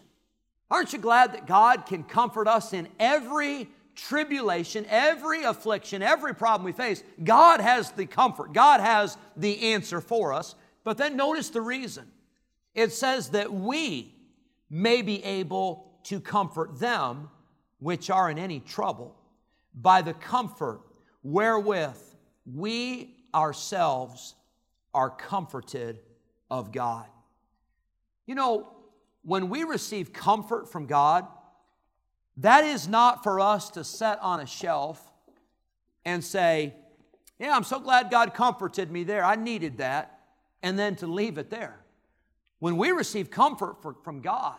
Aren't 0.69 0.93
you 0.93 0.99
glad 0.99 1.33
that 1.33 1.47
God 1.47 1.87
can 1.87 2.03
comfort 2.03 2.47
us 2.47 2.71
in 2.71 2.87
every 2.99 3.67
tribulation, 3.95 4.85
every 4.89 5.43
affliction, 5.43 6.03
every 6.03 6.35
problem 6.35 6.63
we 6.63 6.71
face? 6.71 7.03
God 7.23 7.59
has 7.59 7.89
the 7.91 8.05
comfort, 8.05 8.53
God 8.53 8.79
has 8.79 9.17
the 9.35 9.73
answer 9.73 10.01
for 10.01 10.33
us. 10.33 10.53
But 10.83 10.99
then 10.99 11.17
notice 11.17 11.49
the 11.49 11.61
reason 11.61 12.05
it 12.75 12.93
says 12.93 13.29
that 13.29 13.51
we 13.51 14.13
may 14.69 15.01
be 15.01 15.23
able 15.23 15.99
to 16.03 16.19
comfort 16.19 16.79
them 16.79 17.31
which 17.79 18.11
are 18.11 18.29
in 18.29 18.37
any 18.37 18.59
trouble 18.59 19.16
by 19.79 20.01
the 20.01 20.13
comfort 20.13 20.81
wherewith 21.23 21.97
we 22.45 23.15
ourselves 23.33 24.35
are 24.93 25.09
comforted 25.09 25.99
of 26.49 26.71
God. 26.71 27.05
You 28.25 28.35
know, 28.35 28.67
when 29.23 29.49
we 29.49 29.63
receive 29.63 30.13
comfort 30.13 30.71
from 30.71 30.85
God, 30.85 31.27
that 32.37 32.63
is 32.63 32.87
not 32.87 33.23
for 33.23 33.39
us 33.39 33.69
to 33.71 33.83
set 33.83 34.19
on 34.21 34.39
a 34.39 34.45
shelf 34.45 35.01
and 36.05 36.23
say, 36.23 36.73
Yeah, 37.39 37.55
I'm 37.55 37.63
so 37.63 37.79
glad 37.79 38.09
God 38.09 38.33
comforted 38.33 38.91
me 38.91 39.03
there. 39.03 39.23
I 39.23 39.35
needed 39.35 39.77
that. 39.77 40.19
And 40.63 40.77
then 40.77 40.95
to 40.97 41.07
leave 41.07 41.37
it 41.37 41.49
there. 41.49 41.79
When 42.59 42.77
we 42.77 42.91
receive 42.91 43.29
comfort 43.29 43.81
for, 43.81 43.95
from 44.03 44.21
God, 44.21 44.55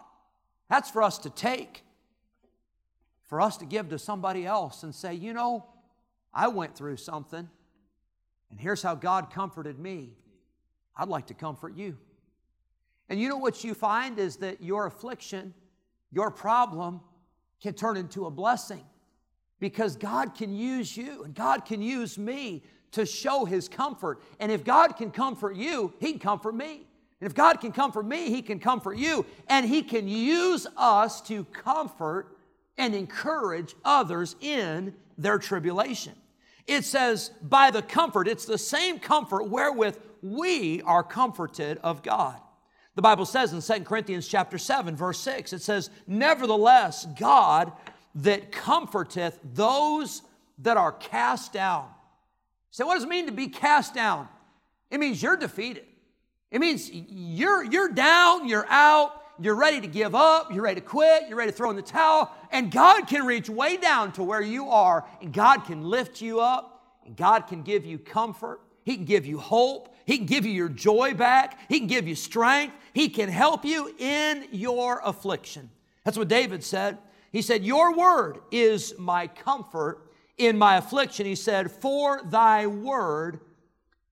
that's 0.68 0.90
for 0.90 1.02
us 1.02 1.18
to 1.18 1.30
take, 1.30 1.82
for 3.28 3.40
us 3.40 3.58
to 3.58 3.66
give 3.66 3.90
to 3.90 3.98
somebody 3.98 4.44
else 4.44 4.82
and 4.82 4.94
say, 4.94 5.14
You 5.14 5.32
know, 5.32 5.66
I 6.34 6.48
went 6.48 6.74
through 6.74 6.96
something, 6.96 7.48
and 8.50 8.60
here's 8.60 8.82
how 8.82 8.94
God 8.94 9.30
comforted 9.32 9.78
me. 9.78 10.16
I'd 10.96 11.08
like 11.08 11.26
to 11.26 11.34
comfort 11.34 11.76
you. 11.76 11.96
And 13.08 13.20
you 13.20 13.28
know 13.28 13.36
what 13.36 13.62
you 13.62 13.74
find 13.74 14.18
is 14.18 14.36
that 14.36 14.62
your 14.62 14.86
affliction, 14.86 15.54
your 16.10 16.30
problem, 16.30 17.00
can 17.62 17.74
turn 17.74 17.96
into 17.96 18.26
a 18.26 18.30
blessing 18.30 18.84
because 19.60 19.96
God 19.96 20.34
can 20.34 20.54
use 20.54 20.96
you 20.96 21.22
and 21.24 21.34
God 21.34 21.64
can 21.64 21.82
use 21.82 22.18
me 22.18 22.62
to 22.92 23.04
show 23.04 23.44
His 23.44 23.68
comfort. 23.68 24.22
And 24.40 24.50
if 24.50 24.64
God 24.64 24.96
can 24.96 25.10
comfort 25.10 25.56
you, 25.56 25.92
He 26.00 26.12
can 26.12 26.18
comfort 26.18 26.54
me. 26.54 26.86
And 27.20 27.26
if 27.26 27.34
God 27.34 27.60
can 27.60 27.72
comfort 27.72 28.06
me, 28.06 28.30
He 28.30 28.42
can 28.42 28.58
comfort 28.58 28.96
you. 28.96 29.26
And 29.48 29.66
He 29.66 29.82
can 29.82 30.08
use 30.08 30.66
us 30.76 31.20
to 31.22 31.44
comfort 31.44 32.37
and 32.78 32.94
encourage 32.94 33.74
others 33.84 34.36
in 34.40 34.94
their 35.18 35.38
tribulation. 35.38 36.14
It 36.66 36.84
says, 36.84 37.32
by 37.42 37.70
the 37.70 37.82
comfort, 37.82 38.28
it's 38.28 38.44
the 38.44 38.58
same 38.58 38.98
comfort 38.98 39.48
wherewith 39.48 39.98
we 40.22 40.80
are 40.82 41.02
comforted 41.02 41.78
of 41.82 42.02
God. 42.02 42.40
The 42.94 43.02
Bible 43.02 43.26
says 43.26 43.52
in 43.52 43.60
2 43.60 43.84
Corinthians 43.84 44.26
chapter 44.26 44.58
7 44.58 44.96
verse 44.96 45.20
6 45.20 45.52
it 45.52 45.62
says 45.62 45.88
nevertheless 46.08 47.06
God 47.16 47.70
that 48.16 48.50
comforteth 48.50 49.38
those 49.54 50.22
that 50.58 50.76
are 50.76 50.90
cast 50.90 51.52
down. 51.52 51.86
So 52.72 52.86
what 52.86 52.94
does 52.94 53.04
it 53.04 53.08
mean 53.08 53.26
to 53.26 53.32
be 53.32 53.46
cast 53.46 53.94
down? 53.94 54.28
It 54.90 54.98
means 54.98 55.22
you're 55.22 55.36
defeated. 55.36 55.84
It 56.50 56.60
means 56.60 56.90
you're 56.90 57.62
you're 57.62 57.90
down, 57.90 58.48
you're 58.48 58.66
out, 58.68 59.22
you're 59.38 59.54
ready 59.54 59.80
to 59.80 59.86
give 59.86 60.14
up, 60.14 60.52
you're 60.52 60.64
ready 60.64 60.80
to 60.80 60.86
quit, 60.86 61.28
you're 61.28 61.38
ready 61.38 61.52
to 61.52 61.56
throw 61.56 61.70
in 61.70 61.76
the 61.76 61.82
towel, 61.82 62.34
and 62.50 62.70
God 62.70 63.06
can 63.06 63.26
reach 63.26 63.48
way 63.48 63.76
down 63.76 64.12
to 64.12 64.22
where 64.22 64.40
you 64.40 64.70
are 64.70 65.04
and 65.20 65.32
God 65.32 65.64
can 65.64 65.82
lift 65.82 66.20
you 66.20 66.40
up 66.40 66.82
and 67.04 67.16
God 67.16 67.46
can 67.46 67.62
give 67.62 67.84
you 67.84 67.98
comfort. 67.98 68.60
He 68.84 68.96
can 68.96 69.04
give 69.04 69.26
you 69.26 69.38
hope. 69.38 69.94
He 70.06 70.16
can 70.16 70.26
give 70.26 70.46
you 70.46 70.52
your 70.52 70.68
joy 70.68 71.14
back. 71.14 71.58
He 71.68 71.78
can 71.78 71.88
give 71.88 72.08
you 72.08 72.14
strength. 72.14 72.74
He 72.94 73.08
can 73.08 73.28
help 73.28 73.64
you 73.64 73.94
in 73.98 74.46
your 74.50 75.00
affliction. 75.04 75.70
That's 76.04 76.16
what 76.16 76.28
David 76.28 76.64
said. 76.64 76.98
He 77.32 77.42
said, 77.42 77.64
Your 77.64 77.94
word 77.94 78.38
is 78.50 78.94
my 78.98 79.26
comfort 79.26 80.10
in 80.38 80.56
my 80.56 80.78
affliction. 80.78 81.26
He 81.26 81.34
said, 81.34 81.70
For 81.70 82.22
thy 82.24 82.66
word 82.66 83.40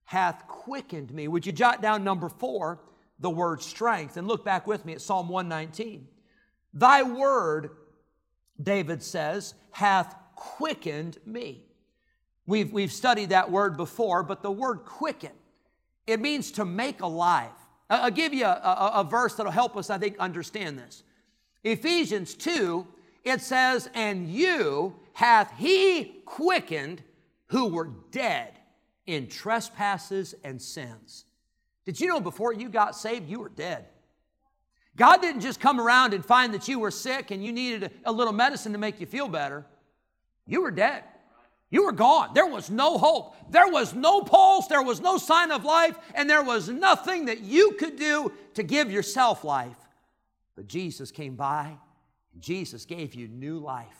hath 0.03 0.47
quickened 0.47 1.11
me. 1.11 1.27
Would 1.27 1.45
you 1.45 1.51
jot 1.51 1.81
down 1.81 2.03
number 2.03 2.29
four, 2.29 2.79
the 3.19 3.29
word 3.29 3.61
strength, 3.61 4.17
and 4.17 4.27
look 4.27 4.45
back 4.45 4.67
with 4.67 4.85
me 4.85 4.93
at 4.93 5.01
Psalm 5.01 5.27
119. 5.27 6.07
Thy 6.73 7.03
word, 7.03 7.71
David 8.61 9.03
says, 9.03 9.53
hath 9.71 10.15
quickened 10.35 11.17
me. 11.25 11.63
We've, 12.45 12.71
we've 12.71 12.91
studied 12.91 13.29
that 13.29 13.51
word 13.51 13.77
before, 13.77 14.23
but 14.23 14.41
the 14.41 14.51
word 14.51 14.85
quicken, 14.85 15.31
it 16.05 16.21
means 16.21 16.51
to 16.53 16.65
make 16.65 17.01
alive. 17.01 17.51
I'll 17.89 18.11
give 18.11 18.33
you 18.33 18.45
a, 18.45 18.49
a, 18.49 18.91
a 18.95 19.03
verse 19.03 19.35
that'll 19.35 19.51
help 19.51 19.77
us, 19.77 19.89
I 19.89 19.97
think, 19.97 20.17
understand 20.19 20.77
this. 20.79 21.03
Ephesians 21.63 22.33
2, 22.35 22.87
it 23.23 23.41
says, 23.41 23.89
And 23.93 24.29
you 24.29 24.95
hath 25.13 25.51
he 25.57 26.21
quickened 26.25 27.03
who 27.47 27.67
were 27.67 27.89
dead 28.11 28.53
in 29.05 29.27
trespasses 29.27 30.35
and 30.43 30.61
sins. 30.61 31.25
Did 31.85 31.99
you 31.99 32.07
know 32.07 32.19
before 32.19 32.53
you 32.53 32.69
got 32.69 32.95
saved, 32.95 33.29
you 33.29 33.39
were 33.39 33.49
dead? 33.49 33.85
God 34.97 35.21
didn't 35.21 35.41
just 35.41 35.59
come 35.59 35.79
around 35.79 36.13
and 36.13 36.25
find 36.25 36.53
that 36.55 36.67
you 36.67 36.79
were 36.79 36.91
sick 36.91 37.31
and 37.31 37.45
you 37.45 37.53
needed 37.53 37.91
a, 38.03 38.11
little 38.11 38.33
medicine 38.33 38.73
to 38.73 38.79
make 38.79 38.99
you 38.99 39.05
feel 39.05 39.27
better. 39.27 39.65
You 40.47 40.63
were 40.63 40.71
dead. 40.71 41.03
You 41.69 41.85
were 41.85 41.91
gone. 41.91 42.33
There 42.33 42.47
was 42.47 42.69
no 42.71 42.97
hope. 42.97 43.35
There 43.51 43.67
was 43.67 43.93
no 43.93 44.21
pulse. 44.21 44.67
There 44.67 44.81
was 44.81 44.99
no 44.99 45.17
sign 45.17 45.51
of 45.51 45.63
life. 45.63 45.95
And 46.15 46.29
there 46.29 46.43
was 46.43 46.69
nothing 46.69 47.25
that 47.25 47.41
you 47.41 47.73
could 47.73 47.95
do 47.95 48.31
to 48.55 48.63
give 48.63 48.91
yourself 48.91 49.43
life. 49.43 49.77
But 50.55 50.67
Jesus 50.67 51.11
came 51.11 51.35
by. 51.35 51.77
And 52.33 52.41
Jesus 52.41 52.85
gave 52.85 53.13
you 53.13 53.27
new 53.27 53.59
life, 53.59 53.97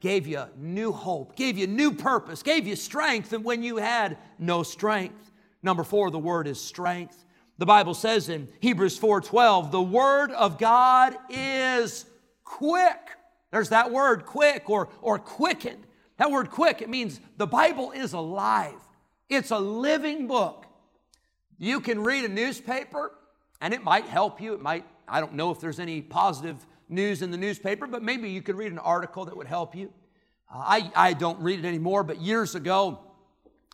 gave 0.00 0.26
you 0.26 0.44
new 0.56 0.92
hope, 0.92 1.34
gave 1.34 1.56
you 1.56 1.66
new 1.66 1.92
purpose, 1.92 2.42
gave 2.42 2.66
you 2.66 2.76
strength 2.76 3.32
and 3.32 3.42
when 3.42 3.62
you 3.62 3.78
had 3.78 4.18
no 4.38 4.62
strength. 4.62 5.30
Number 5.62 5.82
four, 5.82 6.10
the 6.10 6.18
word 6.18 6.46
is 6.46 6.60
strength. 6.60 7.24
The 7.60 7.66
Bible 7.66 7.92
says 7.92 8.30
in 8.30 8.48
Hebrews 8.60 8.98
4:12, 8.98 9.70
the 9.70 9.82
word 9.82 10.32
of 10.32 10.56
God 10.56 11.14
is 11.28 12.06
quick. 12.42 12.96
There's 13.50 13.68
that 13.68 13.92
word, 13.92 14.24
quick 14.24 14.70
or, 14.70 14.88
or 15.02 15.18
quickened. 15.18 15.86
That 16.16 16.30
word 16.30 16.50
quick, 16.50 16.80
it 16.80 16.88
means 16.88 17.20
the 17.36 17.46
Bible 17.46 17.90
is 17.90 18.14
alive. 18.14 18.80
It's 19.28 19.50
a 19.50 19.58
living 19.58 20.26
book. 20.26 20.64
You 21.58 21.80
can 21.80 22.02
read 22.02 22.24
a 22.24 22.32
newspaper 22.32 23.12
and 23.60 23.74
it 23.74 23.84
might 23.84 24.06
help 24.06 24.40
you. 24.40 24.54
It 24.54 24.62
might, 24.62 24.86
I 25.06 25.20
don't 25.20 25.34
know 25.34 25.50
if 25.50 25.60
there's 25.60 25.80
any 25.80 26.00
positive 26.00 26.66
news 26.88 27.20
in 27.20 27.30
the 27.30 27.36
newspaper, 27.36 27.86
but 27.86 28.02
maybe 28.02 28.30
you 28.30 28.40
could 28.40 28.56
read 28.56 28.72
an 28.72 28.78
article 28.78 29.26
that 29.26 29.36
would 29.36 29.46
help 29.46 29.74
you. 29.74 29.92
I, 30.50 30.90
I 30.96 31.12
don't 31.12 31.38
read 31.40 31.58
it 31.58 31.66
anymore, 31.66 32.04
but 32.04 32.22
years 32.22 32.54
ago, 32.54 33.00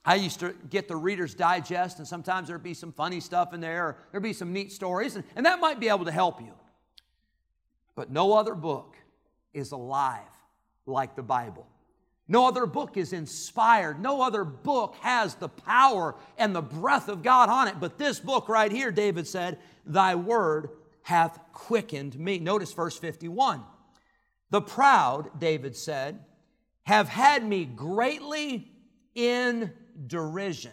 I 0.07 0.15
used 0.15 0.39
to 0.41 0.55
get 0.71 0.87
the 0.87 0.95
Reader's 0.95 1.35
Digest, 1.35 1.99
and 1.99 2.07
sometimes 2.07 2.47
there'd 2.47 2.63
be 2.63 2.75
some 2.75 2.93
funny 2.93 3.19
stuff 3.19 3.53
in 3.53 3.61
there, 3.61 3.85
or 3.85 3.97
there'd 4.11 4.23
be 4.23 4.33
some 4.33 4.53
neat 4.53 4.71
stories, 4.71 5.17
and, 5.17 5.25
and 5.35 5.45
that 5.45 5.61
might 5.61 5.81
be 5.81 5.89
able 5.89 6.05
to 6.05 6.13
help 6.13 6.41
you. 6.41 6.53
But 7.97 8.11
no 8.11 8.35
other 8.35 8.55
book 8.55 8.97
is 9.53 9.73
alive 9.73 10.23
like 10.87 11.17
the 11.17 11.23
Bible. 11.23 11.67
No 12.29 12.47
other 12.47 12.67
book 12.67 12.97
is 12.97 13.13
inspired. 13.13 14.01
No 14.01 14.23
other 14.23 14.45
book 14.45 14.97
has 15.01 15.35
the 15.35 15.49
power 15.49 16.15
and 16.39 16.55
the 16.55 16.63
breath 16.63 17.09
of 17.09 17.23
God 17.23 17.49
on 17.49 17.69
it. 17.69 17.81
But 17.81 17.99
this 17.99 18.21
book 18.21 18.49
right 18.49 18.71
here, 18.71 18.91
David 18.91 19.27
said, 19.27 19.59
Thy 19.85 20.15
word 20.15 20.71
hath 21.03 21.39
quickened 21.53 22.19
me. 22.19 22.39
Notice 22.39 22.73
verse 22.73 22.99
51. 22.99 23.63
The 24.51 24.61
proud, 24.61 25.39
David 25.39 25.77
said, 25.77 26.25
have 26.83 27.09
had 27.09 27.45
me 27.45 27.65
greatly 27.65 28.71
in 29.15 29.73
derision. 30.07 30.73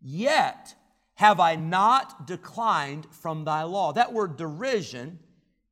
Yet 0.00 0.74
have 1.14 1.40
I 1.40 1.56
not 1.56 2.26
declined 2.26 3.06
from 3.10 3.44
thy 3.44 3.62
law. 3.62 3.92
That 3.92 4.12
word 4.12 4.36
derision, 4.36 5.18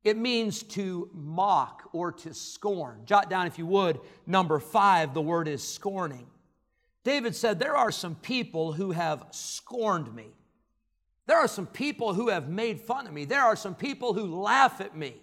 it 0.03 0.17
means 0.17 0.63
to 0.63 1.11
mock 1.13 1.89
or 1.93 2.13
to 2.13 2.35
scorn. 2.35 3.03
Jot 3.05 3.29
down, 3.29 3.47
if 3.47 3.59
you 3.59 3.67
would, 3.67 4.01
number 4.27 4.59
five, 4.59 5.15
the 5.15 5.21
word 5.21 5.49
is 5.49 5.67
scorning. 5.67 6.27
David 7.05 7.37
said, 7.37 7.59
There 7.59 7.77
are 7.77 7.93
some 7.93 8.15
people 8.15 8.73
who 8.73 8.93
have 8.93 9.27
scorned 9.31 10.15
me. 10.15 10.29
There 11.27 11.39
are 11.39 11.49
some 11.49 11.67
people 11.67 12.15
who 12.15 12.29
have 12.29 12.49
made 12.49 12.81
fun 12.81 13.07
of 13.07 13.13
me. 13.13 13.25
There 13.25 13.43
are 13.43 13.57
some 13.57 13.75
people 13.75 14.15
who 14.15 14.41
laugh 14.41 14.81
at 14.81 14.97
me. 14.97 15.17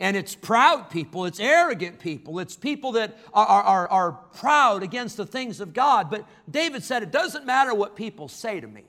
And 0.00 0.16
it's 0.16 0.34
proud 0.34 0.90
people, 0.90 1.24
it's 1.24 1.38
arrogant 1.38 2.00
people, 2.00 2.40
it's 2.40 2.56
people 2.56 2.92
that 2.92 3.16
are, 3.32 3.46
are, 3.46 3.88
are 3.88 4.12
proud 4.12 4.82
against 4.82 5.16
the 5.16 5.26
things 5.26 5.60
of 5.60 5.72
God. 5.72 6.10
But 6.10 6.26
David 6.50 6.82
said, 6.82 7.02
It 7.02 7.12
doesn't 7.12 7.46
matter 7.46 7.72
what 7.72 7.94
people 7.94 8.28
say 8.28 8.60
to 8.60 8.66
me, 8.66 8.84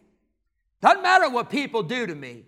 doesn't 0.81 1.03
matter 1.03 1.29
what 1.29 1.49
people 1.49 1.83
do 1.83 2.07
to 2.07 2.15
me. 2.15 2.45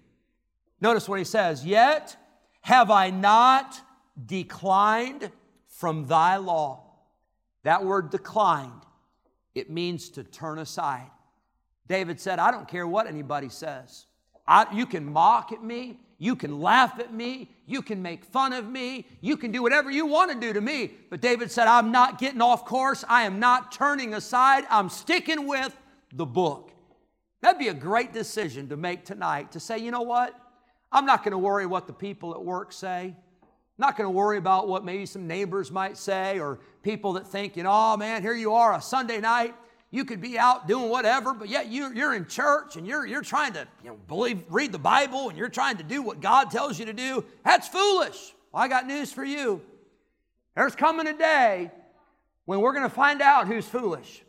Notice 0.81 1.07
what 1.07 1.19
he 1.19 1.25
says, 1.25 1.65
Yet 1.65 2.17
have 2.61 2.91
I 2.91 3.11
not 3.11 3.79
declined 4.25 5.31
from 5.67 6.07
thy 6.07 6.37
law. 6.37 6.83
That 7.63 7.85
word 7.85 8.09
declined, 8.09 8.71
it 9.53 9.69
means 9.69 10.09
to 10.11 10.23
turn 10.23 10.57
aside. 10.57 11.09
David 11.87 12.19
said, 12.19 12.39
I 12.39 12.51
don't 12.51 12.67
care 12.67 12.87
what 12.87 13.07
anybody 13.07 13.49
says. 13.49 14.05
I, 14.47 14.67
you 14.73 14.85
can 14.85 15.11
mock 15.11 15.51
at 15.51 15.63
me, 15.63 15.99
you 16.19 16.35
can 16.35 16.59
laugh 16.59 16.99
at 16.99 17.13
me. 17.13 17.51
You 17.65 17.81
can 17.81 18.01
make 18.01 18.25
fun 18.25 18.53
of 18.53 18.67
me. 18.67 19.05
You 19.21 19.37
can 19.37 19.51
do 19.51 19.61
whatever 19.61 19.91
you 19.91 20.05
want 20.05 20.31
to 20.31 20.39
do 20.39 20.51
to 20.51 20.61
me. 20.61 20.91
But 21.09 21.21
David 21.21 21.51
said, 21.51 21.67
I'm 21.67 21.91
not 21.91 22.17
getting 22.17 22.41
off 22.41 22.65
course. 22.65 23.03
I 23.07 23.23
am 23.23 23.39
not 23.39 23.71
turning 23.71 24.13
aside. 24.13 24.65
I'm 24.69 24.89
sticking 24.89 25.45
with 25.47 25.75
the 26.11 26.25
book. 26.25 26.71
That'd 27.41 27.59
be 27.59 27.67
a 27.67 27.73
great 27.73 28.13
decision 28.13 28.69
to 28.69 28.77
make 28.77 29.05
tonight 29.05 29.51
to 29.51 29.59
say, 29.59 29.77
you 29.77 29.91
know 29.91 30.01
what? 30.01 30.33
I'm 30.91 31.05
not 31.05 31.23
going 31.23 31.33
to 31.33 31.37
worry 31.37 31.67
what 31.67 31.85
the 31.85 31.93
people 31.93 32.33
at 32.33 32.43
work 32.43 32.73
say. 32.73 33.13
I'm 33.43 33.85
not 33.85 33.95
going 33.95 34.07
to 34.07 34.11
worry 34.11 34.39
about 34.39 34.67
what 34.67 34.83
maybe 34.83 35.05
some 35.05 35.27
neighbors 35.27 35.71
might 35.71 35.97
say 35.97 36.39
or 36.39 36.59
people 36.81 37.13
that 37.13 37.27
think, 37.27 37.55
you 37.55 37.61
know, 37.61 37.71
oh 37.71 37.97
man, 37.97 38.23
here 38.23 38.33
you 38.33 38.53
are, 38.53 38.73
a 38.73 38.81
Sunday 38.81 39.19
night 39.19 39.53
you 39.89 40.03
could 40.03 40.19
be 40.19 40.37
out 40.37 40.67
doing 40.67 40.89
whatever, 40.89 41.33
but 41.33 41.47
yet 41.47 41.67
you, 41.67 41.93
you're 41.93 42.13
in 42.13 42.25
church 42.25 42.75
and 42.75 42.85
you're, 42.85 43.05
you're 43.05 43.21
trying 43.21 43.53
to 43.53 43.67
you 43.83 43.91
know, 43.91 43.97
believe, 44.07 44.43
read 44.49 44.71
the 44.71 44.79
Bible 44.79 45.29
and 45.29 45.37
you're 45.37 45.49
trying 45.49 45.77
to 45.77 45.83
do 45.83 46.01
what 46.01 46.19
God 46.19 46.51
tells 46.51 46.77
you 46.77 46.85
to 46.85 46.93
do. 46.93 47.23
That's 47.45 47.67
foolish. 47.67 48.33
Well, 48.51 48.63
I 48.63 48.67
got 48.67 48.85
news 48.85 49.13
for 49.13 49.23
you. 49.23 49.61
There's 50.55 50.75
coming 50.75 51.07
a 51.07 51.17
day 51.17 51.71
when 52.45 52.59
we're 52.59 52.73
going 52.73 52.89
to 52.89 52.93
find 52.93 53.21
out 53.21 53.47
who's 53.47 53.65
foolish. 53.65 54.23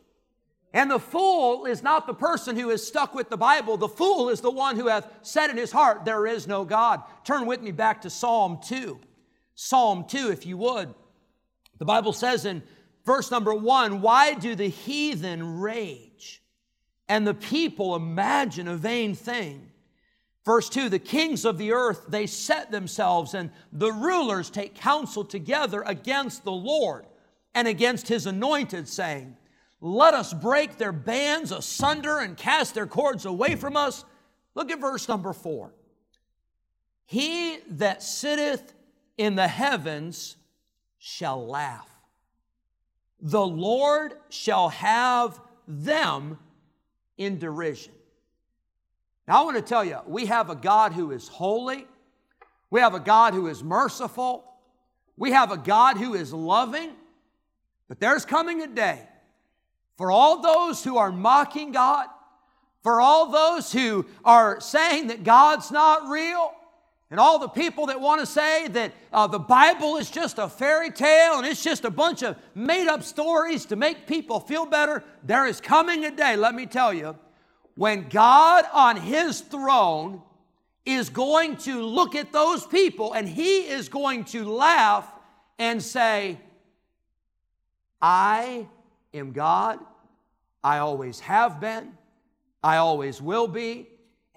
And 0.73 0.89
the 0.89 0.99
fool 0.99 1.65
is 1.65 1.81
not 1.81 2.05
the 2.05 2.13
person 2.13 2.55
who 2.55 2.69
is 2.69 2.85
stuck 2.85 3.15
with 3.15 3.29
the 3.29 3.37
Bible. 3.37 3.75
The 3.75 3.87
fool 3.87 4.29
is 4.29 4.39
the 4.39 4.51
one 4.51 4.75
who 4.75 4.87
hath 4.87 5.07
said 5.23 5.49
in 5.49 5.57
his 5.57 5.71
heart, 5.71 6.05
There 6.05 6.27
is 6.27 6.47
no 6.47 6.63
God. 6.63 7.01
Turn 7.23 7.47
with 7.47 7.61
me 7.61 7.71
back 7.71 8.01
to 8.01 8.09
Psalm 8.09 8.59
2. 8.63 8.99
Psalm 9.55 10.05
2, 10.07 10.29
if 10.29 10.45
you 10.45 10.57
would. 10.57 10.93
The 11.79 11.85
Bible 11.85 12.13
says 12.13 12.45
in 12.45 12.61
Verse 13.09 13.31
number 13.31 13.55
one 13.55 14.01
Why 14.01 14.35
do 14.35 14.53
the 14.53 14.67
heathen 14.67 15.59
rage 15.59 16.43
and 17.07 17.25
the 17.25 17.33
people 17.33 17.95
imagine 17.95 18.67
a 18.67 18.75
vain 18.75 19.15
thing? 19.15 19.71
Verse 20.45 20.69
2 20.69 20.89
The 20.89 20.99
kings 20.99 21.43
of 21.43 21.57
the 21.57 21.71
earth, 21.71 22.05
they 22.07 22.27
set 22.27 22.69
themselves, 22.69 23.33
and 23.33 23.49
the 23.73 23.91
rulers 23.91 24.51
take 24.51 24.75
counsel 24.75 25.25
together 25.25 25.81
against 25.87 26.43
the 26.43 26.51
Lord 26.51 27.07
and 27.55 27.67
against 27.67 28.07
his 28.07 28.27
anointed, 28.27 28.87
saying, 28.87 29.35
Let 29.81 30.13
us 30.13 30.31
break 30.31 30.77
their 30.77 30.91
bands 30.91 31.51
asunder 31.51 32.19
and 32.19 32.37
cast 32.37 32.75
their 32.75 32.85
cords 32.85 33.25
away 33.25 33.55
from 33.55 33.75
us. 33.75 34.05
Look 34.53 34.69
at 34.69 34.79
verse 34.79 35.09
number 35.09 35.33
4. 35.33 35.73
He 37.07 37.57
that 37.71 38.03
sitteth 38.03 38.71
in 39.17 39.33
the 39.33 39.47
heavens 39.47 40.35
shall 40.99 41.47
laugh 41.47 41.88
the 43.21 43.45
Lord 43.45 44.13
shall 44.29 44.69
have 44.69 45.39
them 45.67 46.39
in 47.17 47.37
derision. 47.37 47.93
Now, 49.27 49.41
I 49.41 49.45
want 49.45 49.57
to 49.57 49.61
tell 49.61 49.83
you, 49.83 49.99
we 50.07 50.25
have 50.25 50.49
a 50.49 50.55
God 50.55 50.93
who 50.93 51.11
is 51.11 51.27
holy, 51.27 51.85
we 52.71 52.79
have 52.79 52.95
a 52.95 52.99
God 52.99 53.33
who 53.33 53.47
is 53.47 53.63
merciful, 53.63 54.43
we 55.17 55.31
have 55.31 55.51
a 55.51 55.57
God 55.57 55.97
who 55.97 56.13
is 56.13 56.33
loving, 56.33 56.91
but 57.87 57.99
there's 57.99 58.25
coming 58.25 58.61
a 58.61 58.67
day 58.67 59.07
for 59.97 60.11
all 60.11 60.41
those 60.41 60.83
who 60.83 60.97
are 60.97 61.11
mocking 61.11 61.73
God, 61.73 62.07
for 62.83 63.01
all 63.01 63.29
those 63.31 63.71
who 63.71 64.05
are 64.23 64.61
saying 64.61 65.07
that 65.07 65.25
God's 65.25 65.71
not 65.71 66.07
real, 66.07 66.53
and 67.11 67.19
all 67.19 67.39
the 67.39 67.47
people 67.47 67.87
that 67.87 67.99
want 67.99 68.21
to 68.21 68.25
say 68.25 68.67
that 68.67 68.93
uh, 69.11 69.25
the 69.25 69.39
Bible 69.39 69.97
is 69.97 70.11
just 70.11 70.37
a 70.37 70.47
fairy 70.47 70.91
tale 70.91 71.37
and 71.37 71.47
it's 71.47 71.63
just 71.63 71.83
a 71.83 71.89
bunch 71.89 72.21
of 72.21 72.35
made 72.53 72.87
up 72.87 73.01
stories 73.01 73.65
to 73.67 73.75
make 73.75 74.05
people 74.05 74.39
feel 74.39 74.65
better, 74.65 75.03
there 75.23 75.47
is 75.47 75.59
coming 75.59 76.05
a 76.05 76.11
day, 76.11 76.35
let 76.35 76.53
me 76.53 76.67
tell 76.67 76.93
you, 76.93 77.17
when 77.75 78.07
God 78.09 78.65
on 78.73 78.97
His 78.97 79.41
throne 79.41 80.21
is 80.85 81.09
going 81.09 81.57
to 81.57 81.81
look 81.81 82.13
at 82.13 82.31
those 82.31 82.65
people 82.65 83.13
and 83.13 83.27
He 83.27 83.61
is 83.61 83.89
going 83.89 84.25
to 84.25 84.45
laugh 84.45 85.11
and 85.57 85.81
say, 85.81 86.37
I 88.01 88.67
am 89.13 89.31
God. 89.31 89.79
I 90.63 90.79
always 90.79 91.19
have 91.21 91.59
been. 91.59 91.97
I 92.63 92.77
always 92.77 93.21
will 93.21 93.47
be. 93.47 93.87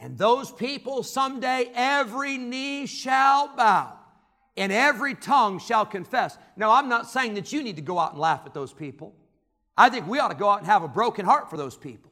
And 0.03 0.19
those 0.19 0.51
people 0.51 1.05
someday 1.05 1.71
every 1.77 2.37
knee 2.37 2.87
shall 2.87 3.55
bow 3.57 3.97
and 4.57 4.73
every 4.73 5.15
tongue 5.15 5.61
shall 5.61 5.87
confess. 5.87 6.37
Now, 6.57 6.73
I'm 6.73 6.89
not 6.89 7.09
saying 7.09 7.35
that 7.35 7.53
you 7.53 7.63
need 7.63 7.77
to 7.77 7.83
go 7.83 8.01
out 8.01 8.11
and 8.11 8.21
laugh 8.21 8.43
at 8.45 8.53
those 8.53 8.73
people. 8.73 9.15
I 9.79 9.91
think 9.91 10.09
we 10.09 10.19
ought 10.19 10.29
to 10.29 10.35
go 10.35 10.51
out 10.51 10.59
and 10.59 10.67
have 10.67 10.83
a 10.83 10.89
broken 10.89 11.25
heart 11.25 11.49
for 11.49 11.57
those 11.57 11.77
people. 11.77 12.11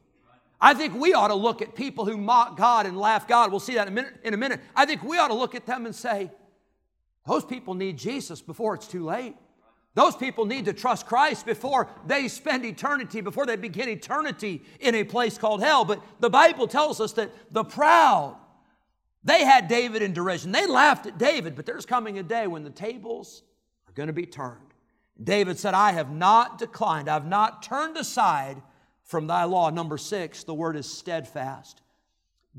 I 0.60 0.72
think 0.72 0.94
we 0.94 1.14
ought 1.14 1.28
to 1.28 1.34
look 1.34 1.62
at 1.62 1.74
people 1.74 2.04
who 2.04 2.16
mock 2.16 2.56
God 2.56 2.86
and 2.86 2.96
laugh 2.96 3.26
God. 3.26 3.50
We'll 3.50 3.58
see 3.58 3.74
that 3.74 3.88
in 3.88 3.92
a 3.92 3.96
minute. 3.96 4.14
In 4.22 4.34
a 4.34 4.36
minute. 4.36 4.60
I 4.76 4.86
think 4.86 5.02
we 5.02 5.18
ought 5.18 5.28
to 5.28 5.34
look 5.34 5.56
at 5.56 5.66
them 5.66 5.84
and 5.84 5.94
say, 5.94 6.30
those 7.26 7.44
people 7.44 7.74
need 7.74 7.98
Jesus 7.98 8.40
before 8.40 8.76
it's 8.76 8.86
too 8.86 9.04
late. 9.04 9.34
Those 9.94 10.14
people 10.14 10.44
need 10.44 10.66
to 10.66 10.72
trust 10.72 11.06
Christ 11.06 11.44
before 11.44 11.88
they 12.06 12.28
spend 12.28 12.64
eternity, 12.64 13.20
before 13.20 13.44
they 13.44 13.56
begin 13.56 13.88
eternity 13.88 14.62
in 14.78 14.94
a 14.94 15.04
place 15.04 15.36
called 15.36 15.62
hell. 15.62 15.84
But 15.84 16.02
the 16.20 16.30
Bible 16.30 16.68
tells 16.68 17.00
us 17.00 17.12
that 17.14 17.30
the 17.52 17.64
proud, 17.64 18.36
they 19.24 19.44
had 19.44 19.66
David 19.66 20.02
in 20.02 20.12
derision. 20.12 20.52
They 20.52 20.66
laughed 20.66 21.06
at 21.06 21.18
David, 21.18 21.56
but 21.56 21.66
there's 21.66 21.86
coming 21.86 22.18
a 22.18 22.22
day 22.22 22.46
when 22.46 22.62
the 22.62 22.70
tables 22.70 23.42
are 23.88 23.92
going 23.92 24.06
to 24.06 24.12
be 24.12 24.26
turned. 24.26 24.60
David 25.22 25.58
said, 25.58 25.74
I 25.74 25.92
have 25.92 26.10
not 26.10 26.58
declined, 26.58 27.08
I've 27.08 27.26
not 27.26 27.62
turned 27.62 27.96
aside 27.96 28.62
from 29.02 29.26
thy 29.26 29.44
law. 29.44 29.70
Number 29.70 29.98
six, 29.98 30.44
the 30.44 30.54
word 30.54 30.76
is 30.76 30.90
steadfast. 30.90 31.82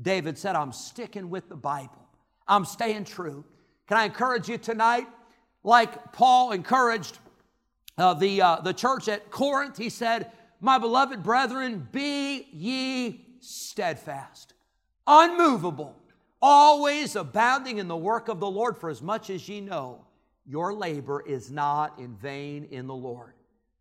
David 0.00 0.38
said, 0.38 0.54
I'm 0.54 0.72
sticking 0.72 1.30
with 1.30 1.48
the 1.48 1.56
Bible, 1.56 2.06
I'm 2.46 2.66
staying 2.66 3.04
true. 3.04 3.44
Can 3.88 3.96
I 3.96 4.04
encourage 4.04 4.48
you 4.48 4.58
tonight? 4.58 5.06
Like 5.64 6.12
Paul 6.12 6.52
encouraged 6.52 7.18
uh, 7.98 8.14
the, 8.14 8.42
uh, 8.42 8.56
the 8.56 8.72
church 8.72 9.08
at 9.08 9.30
Corinth, 9.30 9.76
he 9.76 9.88
said, 9.88 10.30
My 10.60 10.78
beloved 10.78 11.22
brethren, 11.22 11.86
be 11.92 12.48
ye 12.52 13.26
steadfast, 13.40 14.54
unmovable, 15.06 15.96
always 16.40 17.16
abounding 17.16 17.78
in 17.78 17.88
the 17.88 17.96
work 17.96 18.28
of 18.28 18.40
the 18.40 18.50
Lord, 18.50 18.78
for 18.78 18.90
as 18.90 19.02
much 19.02 19.30
as 19.30 19.48
ye 19.48 19.60
know, 19.60 20.04
your 20.46 20.72
labor 20.72 21.20
is 21.20 21.50
not 21.50 21.98
in 21.98 22.16
vain 22.16 22.66
in 22.70 22.86
the 22.86 22.94
Lord. 22.94 23.34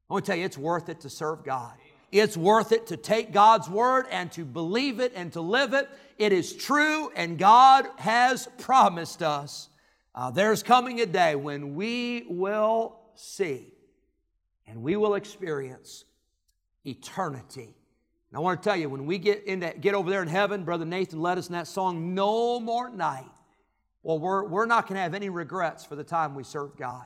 I 0.10 0.14
want 0.14 0.26
to 0.26 0.32
tell 0.32 0.38
you, 0.38 0.46
it's 0.46 0.58
worth 0.58 0.90
it 0.90 1.00
to 1.02 1.10
serve 1.10 1.44
God. 1.44 1.74
It's 2.12 2.36
worth 2.36 2.74
it 2.74 2.88
to 2.88 2.98
take 2.98 3.32
God's 3.32 3.70
word 3.70 4.06
and 4.12 4.30
to 4.34 4.44
believe 4.44 5.00
it 5.00 5.14
and 5.16 5.32
to 5.34 5.42
live 5.42 5.74
it. 5.74 5.90
It 6.18 6.34
is 6.34 6.54
true, 6.54 7.10
and 7.16 7.40
God 7.40 7.88
has 7.98 8.50
promised 8.58 9.24
us 9.24 9.70
uh, 10.14 10.32
there's 10.32 10.64
coming 10.64 11.02
a 11.02 11.06
day 11.06 11.36
when 11.36 11.76
we 11.76 12.26
will 12.30 13.00
see 13.16 13.74
and 14.68 14.82
we 14.82 14.96
will 14.96 15.16
experience 15.16 16.06
eternity 16.86 17.76
And 18.30 18.38
I 18.38 18.40
want 18.40 18.62
to 18.62 18.70
tell 18.70 18.78
you, 18.78 18.90
when 18.90 19.06
we 19.06 19.18
get 19.18 19.44
in 19.46 19.60
that, 19.60 19.82
get 19.82 19.94
over 19.94 20.10
there 20.10 20.22
in 20.22 20.28
heaven, 20.28 20.64
Brother 20.64 20.86
Nathan 20.86 21.22
led 21.22 21.38
us 21.38 21.48
in 21.48 21.54
that 21.54 21.68
song, 21.68 22.16
No 22.16 22.60
More 22.60 22.90
Night. 22.90 23.30
Well, 24.04 24.20
we're, 24.20 24.48
we're 24.48 24.66
not 24.66 24.88
going 24.88 24.96
to 24.96 25.02
have 25.02 25.14
any 25.14 25.30
regrets 25.30 25.86
for 25.86 25.96
the 25.96 26.04
time 26.04 26.34
we 26.34 26.44
served 26.44 26.78
God. 26.78 27.06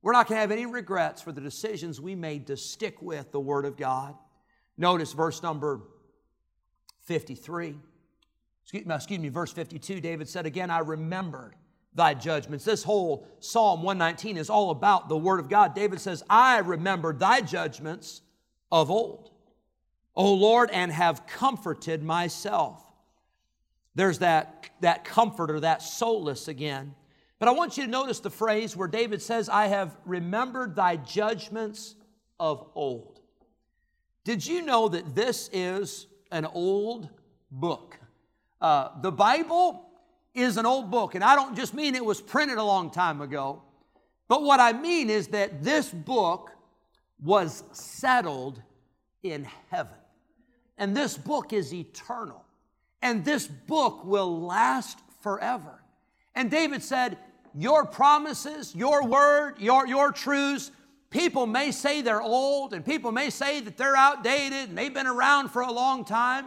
We're 0.00 0.12
not 0.12 0.26
going 0.26 0.36
to 0.36 0.40
have 0.40 0.50
any 0.50 0.66
regrets 0.66 1.20
for 1.20 1.30
the 1.32 1.40
decisions 1.40 2.00
we 2.00 2.14
made 2.14 2.46
to 2.46 2.56
stick 2.56 3.02
with 3.02 3.30
the 3.32 3.40
Word 3.40 3.64
of 3.64 3.76
God. 3.76 4.14
Notice 4.78 5.12
verse 5.12 5.42
number 5.42 5.80
53. 7.02 7.76
Excuse 8.62 8.86
me, 8.86 8.94
excuse 8.94 9.20
me, 9.20 9.28
verse 9.28 9.52
52, 9.52 10.00
David 10.00 10.28
said, 10.28 10.46
Again, 10.46 10.70
I 10.70 10.78
remembered 10.78 11.54
thy 11.94 12.14
judgments. 12.14 12.64
This 12.64 12.82
whole 12.82 13.26
Psalm 13.40 13.82
119 13.82 14.36
is 14.36 14.50
all 14.50 14.70
about 14.70 15.08
the 15.08 15.16
Word 15.16 15.40
of 15.40 15.48
God. 15.48 15.74
David 15.74 16.00
says, 16.00 16.22
I 16.28 16.58
remembered 16.58 17.18
thy 17.18 17.40
judgments 17.40 18.22
of 18.70 18.90
old. 18.90 19.30
O 20.14 20.34
Lord, 20.34 20.70
and 20.70 20.92
have 20.92 21.26
comforted 21.26 22.02
myself. 22.02 22.82
There's 23.94 24.18
that, 24.20 24.70
that 24.80 25.04
comfort 25.04 25.50
or 25.50 25.60
that 25.60 25.82
solace 25.82 26.48
again. 26.48 26.94
But 27.38 27.48
I 27.48 27.52
want 27.52 27.76
you 27.76 27.84
to 27.84 27.90
notice 27.90 28.20
the 28.20 28.30
phrase 28.30 28.76
where 28.76 28.88
David 28.88 29.20
says, 29.20 29.48
I 29.48 29.66
have 29.66 29.96
remembered 30.04 30.76
thy 30.76 30.96
judgments 30.96 31.96
of 32.38 32.70
old. 32.74 33.20
Did 34.24 34.46
you 34.46 34.62
know 34.62 34.88
that 34.88 35.14
this 35.14 35.50
is 35.52 36.06
an 36.30 36.46
old 36.46 37.08
book? 37.50 37.98
Uh, 38.60 38.90
the 39.00 39.10
Bible 39.10 39.91
is 40.34 40.56
an 40.56 40.66
old 40.66 40.90
book, 40.90 41.14
and 41.14 41.22
I 41.22 41.34
don't 41.34 41.56
just 41.56 41.74
mean 41.74 41.94
it 41.94 42.04
was 42.04 42.20
printed 42.20 42.58
a 42.58 42.64
long 42.64 42.90
time 42.90 43.20
ago, 43.20 43.62
but 44.28 44.42
what 44.42 44.60
I 44.60 44.72
mean 44.72 45.10
is 45.10 45.28
that 45.28 45.62
this 45.62 45.90
book 45.90 46.50
was 47.22 47.62
settled 47.72 48.60
in 49.22 49.46
heaven. 49.70 49.94
And 50.78 50.96
this 50.96 51.16
book 51.16 51.52
is 51.52 51.72
eternal. 51.72 52.44
And 53.02 53.24
this 53.24 53.46
book 53.46 54.04
will 54.04 54.40
last 54.40 54.98
forever. 55.20 55.82
And 56.34 56.50
David 56.50 56.82
said, 56.82 57.18
Your 57.54 57.84
promises, 57.84 58.74
your 58.74 59.06
word, 59.06 59.58
your, 59.58 59.86
your 59.86 60.12
truths, 60.12 60.70
people 61.10 61.46
may 61.46 61.70
say 61.70 62.00
they're 62.00 62.22
old 62.22 62.72
and 62.72 62.84
people 62.84 63.12
may 63.12 63.28
say 63.28 63.60
that 63.60 63.76
they're 63.76 63.96
outdated 63.96 64.70
and 64.70 64.78
they've 64.78 64.94
been 64.94 65.06
around 65.06 65.50
for 65.50 65.62
a 65.62 65.70
long 65.70 66.04
time. 66.04 66.46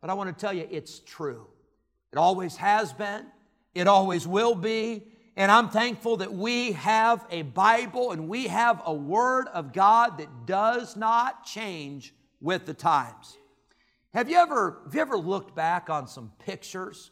But 0.00 0.08
I 0.10 0.14
want 0.14 0.36
to 0.36 0.40
tell 0.40 0.54
you, 0.54 0.68
it's 0.70 1.00
true. 1.00 1.46
It 2.14 2.18
always 2.18 2.54
has 2.58 2.92
been, 2.92 3.26
it 3.74 3.88
always 3.88 4.24
will 4.24 4.54
be. 4.54 5.02
And 5.34 5.50
I'm 5.50 5.68
thankful 5.68 6.18
that 6.18 6.32
we 6.32 6.70
have 6.70 7.26
a 7.28 7.42
Bible 7.42 8.12
and 8.12 8.28
we 8.28 8.46
have 8.46 8.80
a 8.86 8.94
Word 8.94 9.48
of 9.48 9.72
God 9.72 10.18
that 10.18 10.46
does 10.46 10.96
not 10.96 11.44
change 11.44 12.14
with 12.40 12.66
the 12.66 12.72
times. 12.72 13.36
Have 14.12 14.30
you 14.30 14.36
ever, 14.36 14.82
have 14.84 14.94
you 14.94 15.00
ever 15.00 15.16
looked 15.18 15.56
back 15.56 15.90
on 15.90 16.06
some 16.06 16.30
pictures? 16.38 17.10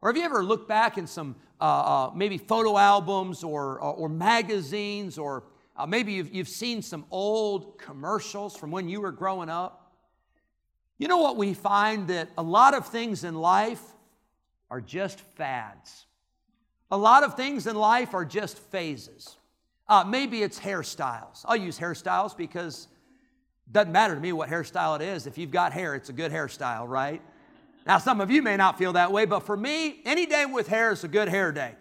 Or 0.00 0.10
have 0.10 0.16
you 0.16 0.22
ever 0.22 0.44
looked 0.44 0.68
back 0.68 0.96
in 0.96 1.08
some 1.08 1.34
uh, 1.60 1.64
uh, 1.64 2.10
maybe 2.14 2.38
photo 2.38 2.78
albums 2.78 3.42
or, 3.42 3.80
or, 3.80 3.82
uh, 3.82 3.90
or 3.94 4.08
magazines, 4.08 5.18
or 5.18 5.42
uh, 5.76 5.86
maybe 5.86 6.12
you've, 6.12 6.32
you've 6.32 6.48
seen 6.48 6.82
some 6.82 7.04
old 7.10 7.78
commercials 7.78 8.56
from 8.56 8.70
when 8.70 8.88
you 8.88 9.00
were 9.00 9.10
growing 9.10 9.48
up? 9.48 9.92
You 10.98 11.08
know 11.08 11.18
what 11.18 11.36
we 11.36 11.52
find 11.52 12.06
that 12.06 12.28
a 12.38 12.44
lot 12.44 12.74
of 12.74 12.86
things 12.86 13.24
in 13.24 13.34
life 13.34 13.82
are 14.70 14.80
just 14.80 15.20
fads. 15.36 16.06
A 16.90 16.96
lot 16.96 17.24
of 17.24 17.34
things 17.34 17.66
in 17.66 17.76
life 17.76 18.14
are 18.14 18.24
just 18.24 18.58
phases. 18.58 19.36
Uh, 19.88 20.04
maybe 20.06 20.42
it's 20.42 20.58
hairstyles. 20.58 21.44
I'll 21.44 21.56
use 21.56 21.78
hairstyles 21.78 22.36
because 22.36 22.88
it 23.66 23.72
doesn't 23.72 23.92
matter 23.92 24.14
to 24.14 24.20
me 24.20 24.32
what 24.32 24.48
hairstyle 24.48 25.00
it 25.00 25.02
is. 25.02 25.26
If 25.26 25.38
you've 25.38 25.50
got 25.50 25.72
hair, 25.72 25.94
it's 25.94 26.08
a 26.08 26.12
good 26.12 26.32
hairstyle, 26.32 26.88
right? 26.88 27.22
Now, 27.86 27.98
some 27.98 28.20
of 28.20 28.30
you 28.30 28.42
may 28.42 28.56
not 28.56 28.78
feel 28.78 28.94
that 28.94 29.12
way, 29.12 29.26
but 29.26 29.40
for 29.40 29.56
me, 29.56 30.00
any 30.04 30.26
day 30.26 30.44
with 30.44 30.66
hair 30.66 30.90
is 30.90 31.04
a 31.04 31.08
good 31.08 31.28
hair 31.28 31.52
day. 31.52 31.74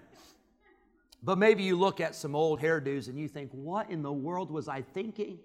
But 1.23 1.39
maybe 1.39 1.63
you 1.63 1.79
look 1.79 1.99
at 1.99 2.13
some 2.13 2.35
old 2.35 2.61
hairdos 2.61 3.07
and 3.07 3.17
you 3.17 3.27
think, 3.27 3.49
what 3.51 3.89
in 3.89 4.03
the 4.03 4.13
world 4.13 4.51
was 4.51 4.67
I 4.67 4.83
thinking? 4.83 5.39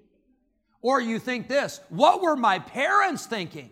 Or 0.83 1.01
you 1.01 1.19
think 1.19 1.49
this, 1.49 1.81
what 1.89 2.21
were 2.21 2.37
my 2.37 2.59
parents 2.59 3.25
thinking? 3.25 3.71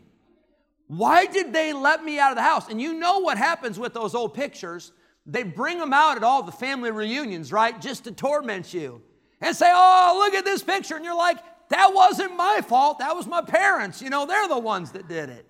Why 0.88 1.26
did 1.26 1.52
they 1.52 1.72
let 1.72 2.02
me 2.02 2.18
out 2.18 2.32
of 2.32 2.36
the 2.36 2.42
house? 2.42 2.68
And 2.68 2.80
you 2.80 2.94
know 2.94 3.18
what 3.20 3.38
happens 3.38 3.78
with 3.78 3.94
those 3.94 4.14
old 4.14 4.34
pictures. 4.34 4.92
They 5.26 5.42
bring 5.42 5.78
them 5.78 5.92
out 5.92 6.16
at 6.16 6.24
all 6.24 6.42
the 6.42 6.52
family 6.52 6.90
reunions, 6.90 7.52
right? 7.52 7.78
Just 7.78 8.04
to 8.04 8.12
torment 8.12 8.72
you 8.72 9.02
and 9.40 9.54
say, 9.54 9.70
oh, 9.72 10.22
look 10.24 10.34
at 10.34 10.44
this 10.44 10.62
picture. 10.62 10.96
And 10.96 11.04
you're 11.04 11.14
like, 11.14 11.38
that 11.68 11.92
wasn't 11.92 12.34
my 12.36 12.60
fault. 12.66 12.98
That 13.00 13.14
was 13.14 13.26
my 13.26 13.42
parents. 13.42 14.00
You 14.00 14.08
know, 14.08 14.24
they're 14.24 14.48
the 14.48 14.58
ones 14.58 14.92
that 14.92 15.08
did 15.08 15.28
it. 15.28 15.46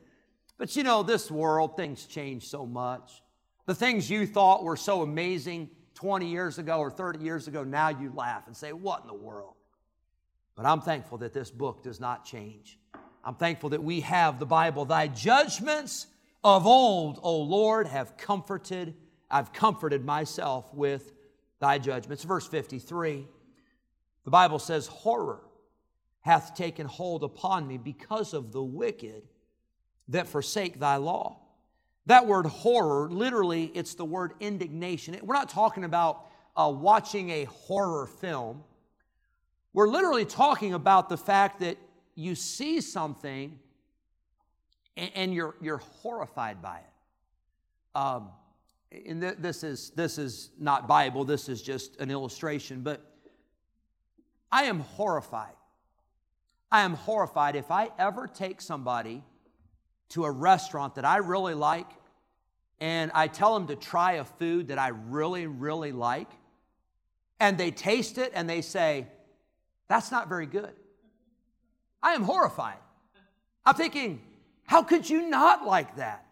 But 0.59 0.75
you 0.75 0.83
know, 0.83 1.05
this 1.05 1.31
world, 1.31 1.77
things 1.77 2.05
change 2.07 2.49
so 2.49 2.67
much. 2.67 3.23
The 3.67 3.75
things 3.75 4.11
you 4.11 4.27
thought 4.27 4.65
were 4.65 4.77
so 4.77 5.03
amazing 5.03 5.71
20 5.95 6.27
years 6.27 6.59
ago 6.59 6.79
or 6.79 6.91
30 6.91 7.25
years 7.25 7.47
ago, 7.47 7.63
now 7.63 7.91
you 7.91 8.13
laugh 8.15 8.47
and 8.49 8.57
say, 8.57 8.73
What 8.73 9.03
in 9.03 9.07
the 9.07 9.15
world? 9.15 9.55
But 10.57 10.67
I'm 10.67 10.81
thankful 10.81 11.19
that 11.19 11.33
this 11.33 11.53
book 11.53 11.85
does 11.85 12.01
not 12.01 12.25
change. 12.25 12.78
I'm 13.29 13.35
thankful 13.35 13.69
that 13.71 13.85
we 13.85 14.01
have 14.01 14.39
the 14.39 14.47
Bible. 14.47 14.87
Thy 14.87 15.07
judgments 15.07 16.07
of 16.43 16.67
old, 16.67 17.21
O 17.23 17.43
Lord, 17.43 17.87
have 17.87 18.17
comforted, 18.17 18.95
I've 19.31 19.53
comforted 19.53 20.03
myself 20.03 20.73
with 20.73 21.13
thy 21.61 21.77
judgments. 21.77 22.25
Verse 22.25 22.47
53, 22.49 23.29
the 24.25 24.31
Bible 24.31 24.59
says, 24.59 24.87
Horror 24.87 25.43
hath 26.23 26.55
taken 26.55 26.87
hold 26.87 27.23
upon 27.23 27.69
me 27.69 27.77
because 27.77 28.33
of 28.33 28.51
the 28.51 28.63
wicked 28.63 29.25
that 30.09 30.27
forsake 30.27 30.81
thy 30.81 30.97
law. 30.97 31.39
That 32.07 32.27
word 32.27 32.47
horror, 32.47 33.11
literally, 33.11 33.71
it's 33.75 33.93
the 33.93 34.07
word 34.07 34.33
indignation. 34.41 35.19
We're 35.23 35.35
not 35.35 35.51
talking 35.51 35.85
about 35.85 36.25
uh, 36.57 36.73
watching 36.75 37.29
a 37.29 37.45
horror 37.45 38.07
film. 38.07 38.65
We're 39.75 39.89
literally 39.89 40.25
talking 40.25 40.73
about 40.73 41.11
the 41.11 41.19
fact 41.19 41.61
that 41.61 41.77
you 42.19 42.35
see 42.35 42.81
something 42.81 43.59
and, 44.97 45.11
and 45.15 45.35
you're, 45.35 45.55
you're 45.61 45.79
horrified 45.79 46.61
by 46.61 46.79
it. 46.79 47.99
Um, 47.99 48.29
and 49.07 49.21
th- 49.21 49.37
this, 49.39 49.63
is, 49.63 49.91
this 49.91 50.19
is 50.19 50.51
not 50.59 50.89
Bible, 50.89 51.25
this 51.25 51.49
is 51.49 51.63
just 51.63 51.97
an 52.01 52.11
illustration, 52.11 52.83
but 52.83 53.01
I 54.51 54.65
am 54.65 54.81
horrified 54.81 55.55
I 56.71 56.83
am 56.83 56.95
horrified 56.95 57.57
if 57.57 57.71
I 57.71 57.91
ever 57.99 58.27
take 58.27 58.61
somebody 58.61 59.23
to 60.11 60.25
a 60.25 60.31
restaurant 60.31 60.97
that 60.97 61.05
I 61.05 61.19
really 61.19 61.55
like 61.55 61.89
and 62.81 63.11
I 63.15 63.27
tell 63.27 63.55
them 63.55 63.69
to 63.69 63.77
try 63.77 64.13
a 64.13 64.25
food 64.25 64.69
that 64.69 64.79
I 64.79 64.89
really, 64.89 65.47
really 65.47 65.93
like, 65.93 66.31
and 67.41 67.59
they 67.59 67.71
taste 67.71 68.19
it 68.19 68.33
and 68.35 68.49
they 68.49 68.61
say, 68.61 69.07
That's 69.89 70.11
not 70.11 70.29
very 70.29 70.47
good. 70.47 70.73
I 72.03 72.13
am 72.13 72.23
horrified. 72.23 72.79
I'm 73.65 73.75
thinking, 73.75 74.21
How 74.65 74.83
could 74.83 75.09
you 75.09 75.29
not 75.29 75.67
like 75.67 75.97
that? 75.97 76.25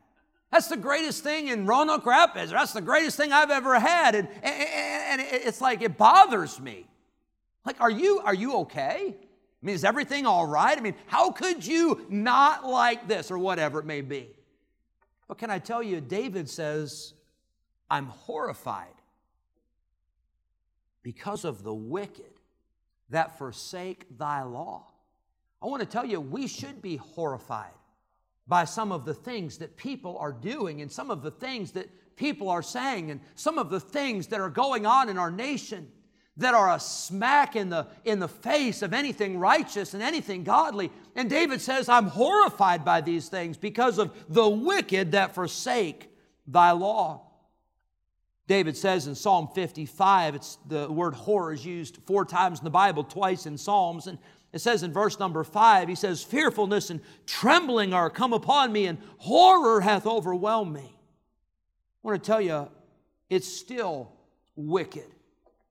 That's 0.53 0.69
the 0.69 0.77
greatest 0.77 1.23
thing 1.23 1.49
in 1.49 1.67
Roanoke 1.67 2.07
Rapids. 2.07 2.53
That's 2.53 2.73
the 2.73 2.81
greatest 2.81 3.17
thing 3.17 3.33
I've 3.33 3.51
ever 3.51 3.79
had. 3.79 4.15
And, 4.15 4.29
and, 4.43 5.21
and 5.21 5.21
it's 5.21 5.61
like, 5.61 5.83
it 5.83 5.99
bothers 5.99 6.61
me. 6.61 6.87
Like, 7.65 7.81
are 7.81 7.91
you, 7.91 8.21
are 8.25 8.35
you 8.35 8.59
okay? 8.61 9.17
I 9.17 9.67
mean, 9.67 9.75
is 9.75 9.85
everything 9.85 10.25
all 10.25 10.47
right? 10.47 10.79
I 10.79 10.81
mean, 10.81 10.95
how 11.07 11.33
could 11.33 11.67
you 11.67 12.07
not 12.09 12.65
like 12.65 13.09
this 13.09 13.31
or 13.31 13.39
whatever 13.39 13.81
it 13.81 13.87
may 13.87 14.03
be? 14.03 14.31
But 15.27 15.39
can 15.39 15.51
I 15.51 15.59
tell 15.59 15.83
you, 15.83 16.01
David 16.01 16.49
says, 16.49 17.15
I'm 17.91 18.07
horrified 18.07 18.87
because 21.03 21.45
of 21.45 21.65
the 21.65 21.75
wicked 21.75 22.41
that 23.11 23.39
forsake 23.39 24.07
thy 24.17 24.43
law. 24.43 24.87
I 25.63 25.67
want 25.67 25.81
to 25.81 25.87
tell 25.87 26.05
you, 26.05 26.21
we 26.21 26.47
should 26.47 26.83
be 26.83 26.97
horrified 26.97 27.71
by 28.47 28.65
some 28.65 28.93
of 28.93 29.05
the 29.05 29.15
things 29.15 29.59
that 29.59 29.77
people 29.77 30.19
are 30.19 30.33
doing 30.33 30.83
and 30.83 30.91
some 30.91 31.11
of 31.11 31.23
the 31.23 31.31
things 31.31 31.73
that 31.73 31.89
people 32.17 32.49
are 32.49 32.63
saying 32.63 33.11
and 33.11 33.21
some 33.35 33.59
of 33.59 33.71
the 33.71 33.81
things 33.81 34.29
that 34.29 34.41
are 34.41 34.51
going 34.51 34.87
on 34.87 35.09
in 35.09 35.19
our 35.19 35.31
nation 35.31 35.89
that 36.39 36.55
are 36.55 36.75
a 36.75 36.81
smack 36.81 37.57
in 37.57 37.71
the, 37.71 37.87
in 38.05 38.19
the 38.19 38.29
face 38.29 38.83
of 38.83 38.93
anything 38.93 39.39
righteous 39.39 39.95
and 39.95 40.03
anything 40.03 40.45
godly. 40.45 40.91
And 41.15 41.31
David 41.31 41.61
says, 41.61 41.89
I'm 41.89 42.07
horrified 42.07 42.85
by 42.85 43.01
these 43.01 43.29
things 43.29 43.57
because 43.57 43.99
of 43.99 44.15
the 44.29 44.47
wicked 44.47 45.13
that 45.13 45.35
forsake 45.35 46.11
thy 46.47 46.73
law. 46.73 47.23
David 48.49 48.77
says 48.77 49.07
in 49.09 49.15
Psalm 49.15 49.49
55, 49.55 50.37
it's 50.37 50.59
the 50.69 50.91
word 50.93 51.15
horror 51.15 51.53
is 51.53 51.65
used 51.65 51.99
four 52.07 52.25
times 52.25 52.61
in 52.61 52.65
the 52.65 52.71
Bible, 52.71 53.03
twice 53.03 53.47
in 53.47 53.59
Psalms. 53.59 54.07
And 54.07 54.19
it 54.57 54.61
says 54.61 54.83
in 54.83 54.91
verse 54.91 55.19
number 55.19 55.45
five, 55.45 55.87
he 55.87 55.95
says, 55.95 56.23
Fearfulness 56.23 56.89
and 56.89 57.01
trembling 57.27 57.93
are 57.93 58.09
come 58.09 58.33
upon 58.33 58.73
me, 58.73 58.87
and 58.87 58.99
horror 59.19 59.83
hath 59.83 60.07
overwhelmed 60.07 60.73
me. 60.73 60.97
I 62.03 62.09
want 62.09 62.23
to 62.23 62.27
tell 62.27 62.41
you, 62.41 62.69
it's 63.29 63.47
still 63.47 64.13
wicked 64.57 65.15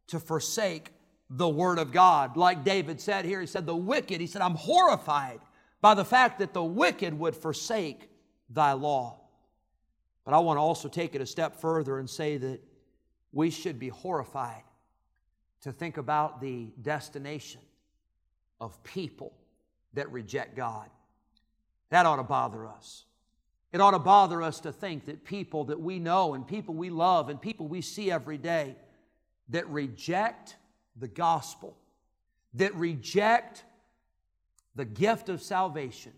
to 0.08 0.19
forsake 0.19 0.91
the 1.32 1.50
Word 1.50 1.80
of 1.80 1.91
God. 1.91 2.38
Like 2.38 2.63
David 2.63 3.02
said 3.02 3.26
here, 3.26 3.41
he 3.41 3.48
said, 3.48 3.65
The 3.65 3.76
wicked, 3.76 4.21
he 4.21 4.28
said, 4.28 4.43
I'm 4.43 4.54
horrified 4.54 5.39
by 5.82 5.95
the 5.95 6.06
fact 6.06 6.38
that 6.38 6.54
the 6.54 6.63
wicked 6.63 7.17
would 7.17 7.36
forsake 7.36 8.08
thy 8.52 8.74
law. 8.74 9.19
But 10.26 10.36
I 10.36 10.39
want 10.39 10.58
to 10.58 10.62
also 10.62 10.89
take 10.89 11.15
it 11.15 11.21
a 11.21 11.26
step 11.26 11.60
further 11.60 11.98
and 11.98 12.08
say 12.08 12.38
that 12.38 12.60
we 13.32 13.50
should 13.50 13.80
be 13.80 13.89
horrified 13.89 14.62
to 15.62 15.71
think 15.71 15.98
about 15.98 16.39
the 16.39 16.67
destination 16.84 17.62
of 18.65 18.84
people 18.84 19.32
that 19.93 20.12
reject 20.12 20.56
God. 20.56 20.89
That 21.89 22.08
ought 22.08 22.15
to 22.15 22.23
bother 22.23 22.65
us. 22.67 23.06
It 23.71 23.80
ought 23.80 23.91
to 23.91 23.99
bother 23.99 24.41
us 24.41 24.60
to 24.62 24.71
think 24.71 25.06
that 25.06 25.23
people 25.23 25.65
that 25.65 25.80
we 25.80 25.99
know 25.99 26.34
and 26.34 26.47
people 26.47 26.73
we 26.73 26.89
love 26.89 27.30
and 27.30 27.39
people 27.39 27.67
we 27.67 27.82
see 27.82 28.12
every 28.12 28.39
day 28.39 28.75
that 29.49 29.69
reject 29.69 30.56
the 30.95 31.08
gospel, 31.08 31.78
that 32.56 32.73
reject 32.75 33.63
the 34.75 34.86
gift 34.86 35.30
of 35.30 35.41
salvation, 35.41 36.13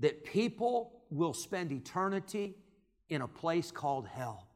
that 0.00 0.24
people 0.24 0.92
will 1.10 1.32
spend 1.32 1.70
eternity 1.70 2.56
in 3.08 3.22
a 3.22 3.28
place 3.28 3.70
called 3.70 4.08
hell. 4.08 4.48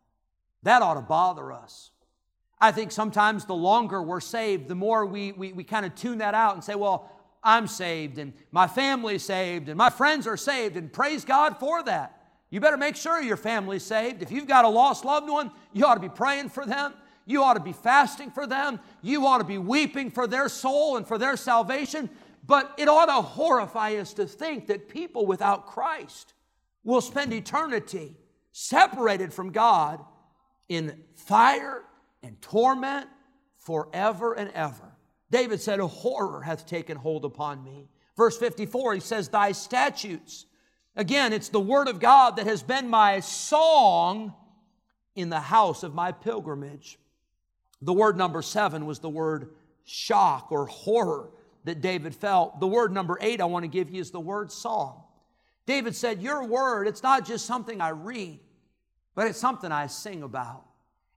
That 0.65 0.83
ought 0.83 0.95
to 0.95 1.03
bother 1.03 1.53
us. 1.53 1.93
I 2.61 2.73
think 2.73 2.91
sometimes 2.91 3.45
the 3.45 3.55
longer 3.55 4.03
we're 4.03 4.21
saved, 4.21 4.69
the 4.69 4.75
more 4.75 5.05
we, 5.05 5.33
we, 5.33 5.53
we 5.53 5.65
kind 5.65 5.85
of 5.85 5.95
tune 5.95 6.19
that 6.19 6.35
out 6.35 6.55
and 6.55 6.65
say, 6.65 6.75
well, 6.75 7.11
I'm 7.43 7.67
saved 7.67 8.19
and 8.19 8.33
my 8.51 8.67
family's 8.67 9.23
saved 9.23 9.69
and 9.69 9.77
my 9.77 9.91
friends 9.91 10.27
are 10.27 10.37
saved, 10.37 10.77
and 10.77 10.93
praise 10.93 11.25
God 11.25 11.59
for 11.59 11.83
that. 11.85 12.13
You 12.51 12.61
better 12.61 12.77
make 12.77 12.97
sure 12.97 13.21
your 13.21 13.37
family's 13.37 13.85
saved. 13.85 14.23
If 14.23 14.31
you've 14.31 14.47
got 14.47 14.65
a 14.65 14.69
lost 14.69 15.05
loved 15.05 15.29
one, 15.29 15.51
you 15.73 15.85
ought 15.85 15.95
to 15.95 16.01
be 16.01 16.09
praying 16.09 16.49
for 16.49 16.65
them. 16.65 16.95
You 17.27 17.43
ought 17.43 17.55
to 17.55 17.61
be 17.61 17.73
fasting 17.73 18.31
for 18.31 18.47
them. 18.47 18.81
You 19.03 19.27
ought 19.27 19.39
to 19.39 19.45
be 19.45 19.59
weeping 19.59 20.11
for 20.11 20.27
their 20.27 20.49
soul 20.49 20.97
and 20.97 21.07
for 21.07 21.19
their 21.19 21.37
salvation. 21.37 22.09
But 22.47 22.73
it 22.79 22.89
ought 22.89 23.07
to 23.07 23.21
horrify 23.21 23.97
us 23.97 24.13
to 24.15 24.27
think 24.27 24.69
that 24.69 24.89
people 24.89 25.27
without 25.27 25.67
Christ 25.67 26.35
will 26.85 27.01
spend 27.01 27.33
eternity 27.33 28.17
separated 28.53 29.35
from 29.35 29.51
God 29.51 30.05
in 30.69 31.03
fire 31.15 31.83
and 32.27 32.41
torment 32.43 33.09
forever 33.59 34.35
and 34.35 34.51
ever. 34.51 34.97
David 35.31 35.61
said, 35.61 35.81
A 35.81 35.87
horror 35.87 36.43
hath 36.43 36.67
taken 36.67 36.97
hold 36.97 37.25
upon 37.25 37.63
me. 37.65 37.89
Verse 38.17 38.37
54, 38.37 38.95
he 38.95 39.01
says, 39.01 39.29
Thy 39.29 39.53
statutes. 39.53 40.47
Again, 40.97 41.33
it's 41.33 41.51
the 41.51 41.61
word 41.61 41.89
of 41.89 42.01
God 42.01 42.37
that 42.37 42.47
has 42.47 42.63
been 42.63 42.89
my 42.89 43.21
song 43.21 44.35
in 45.15 45.29
the 45.29 45.41
house 45.41 45.83
of 45.83 45.95
my 45.95 46.11
pilgrimage. 46.11 46.99
The 47.83 47.93
word 47.93 48.17
number 48.17 48.43
seven 48.43 48.87
was 48.87 48.99
the 48.99 49.11
word 49.11 49.51
shock 49.85 50.49
or 50.51 50.67
horror 50.67 51.31
that 51.65 51.81
David 51.81 52.15
felt. 52.15 52.61
The 52.61 52.67
word 52.67 52.93
number 52.93 53.19
eight 53.21 53.41
I 53.41 53.45
want 53.45 53.65
to 53.65 53.69
give 53.69 53.91
you 53.91 54.01
is 54.01 54.11
the 54.11 54.21
word 54.21 54.51
song. 54.51 55.03
David 55.67 55.95
said, 55.95 56.23
Your 56.23 56.45
word, 56.45 56.89
it's 56.89 57.03
not 57.03 57.27
just 57.27 57.45
something 57.45 57.81
I 57.81 57.91
read, 57.91 58.41
but 59.15 59.27
it's 59.27 59.39
something 59.39 59.71
I 59.71 59.89
sing 59.89 60.23
about. 60.23 60.65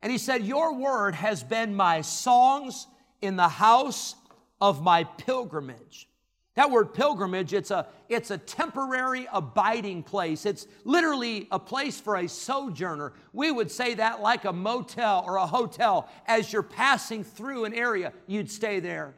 And 0.02 0.12
he 0.12 0.18
said, 0.18 0.44
Your 0.44 0.76
word 0.76 1.16
has 1.16 1.44
been 1.44 1.76
my 1.76 2.02
songs 2.02 2.88
in 3.22 3.36
the 3.36 3.50
house 3.50 4.16
of 4.62 4.82
my 4.82 5.04
pilgrimage. 5.04 6.08
That 6.56 6.72
word 6.72 6.94
pilgrimage, 6.94 7.54
it's 7.54 7.72
a, 7.72 7.88
it's 8.10 8.32
a 8.32 8.38
temporary 8.38 9.28
abiding 9.32 10.04
place. 10.04 10.46
It's 10.46 10.68
literally 10.84 11.48
a 11.52 11.60
place 11.60 12.02
for 12.02 12.18
a 12.18 12.28
sojourner. 12.28 13.14
We 13.32 13.50
would 13.50 13.72
say 13.72 13.94
that 13.94 14.22
like 14.22 14.44
a 14.44 14.52
motel 14.52 15.24
or 15.26 15.38
a 15.38 15.48
hotel. 15.48 16.10
As 16.28 16.52
you're 16.52 16.64
passing 16.64 17.24
through 17.24 17.64
an 17.64 17.74
area, 17.74 18.12
you'd 18.28 18.52
stay 18.52 18.82
there. 18.82 19.14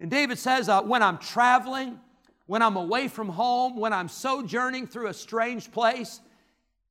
And 0.00 0.10
David 0.10 0.38
says, 0.38 0.70
uh, 0.70 0.80
when 0.80 1.02
I'm 1.02 1.18
traveling, 1.18 1.98
when 2.46 2.62
I'm 2.62 2.76
away 2.76 3.08
from 3.08 3.28
home, 3.28 3.76
when 3.76 3.92
I'm 3.92 4.08
sojourning 4.08 4.86
through 4.86 5.08
a 5.08 5.14
strange 5.14 5.70
place, 5.70 6.20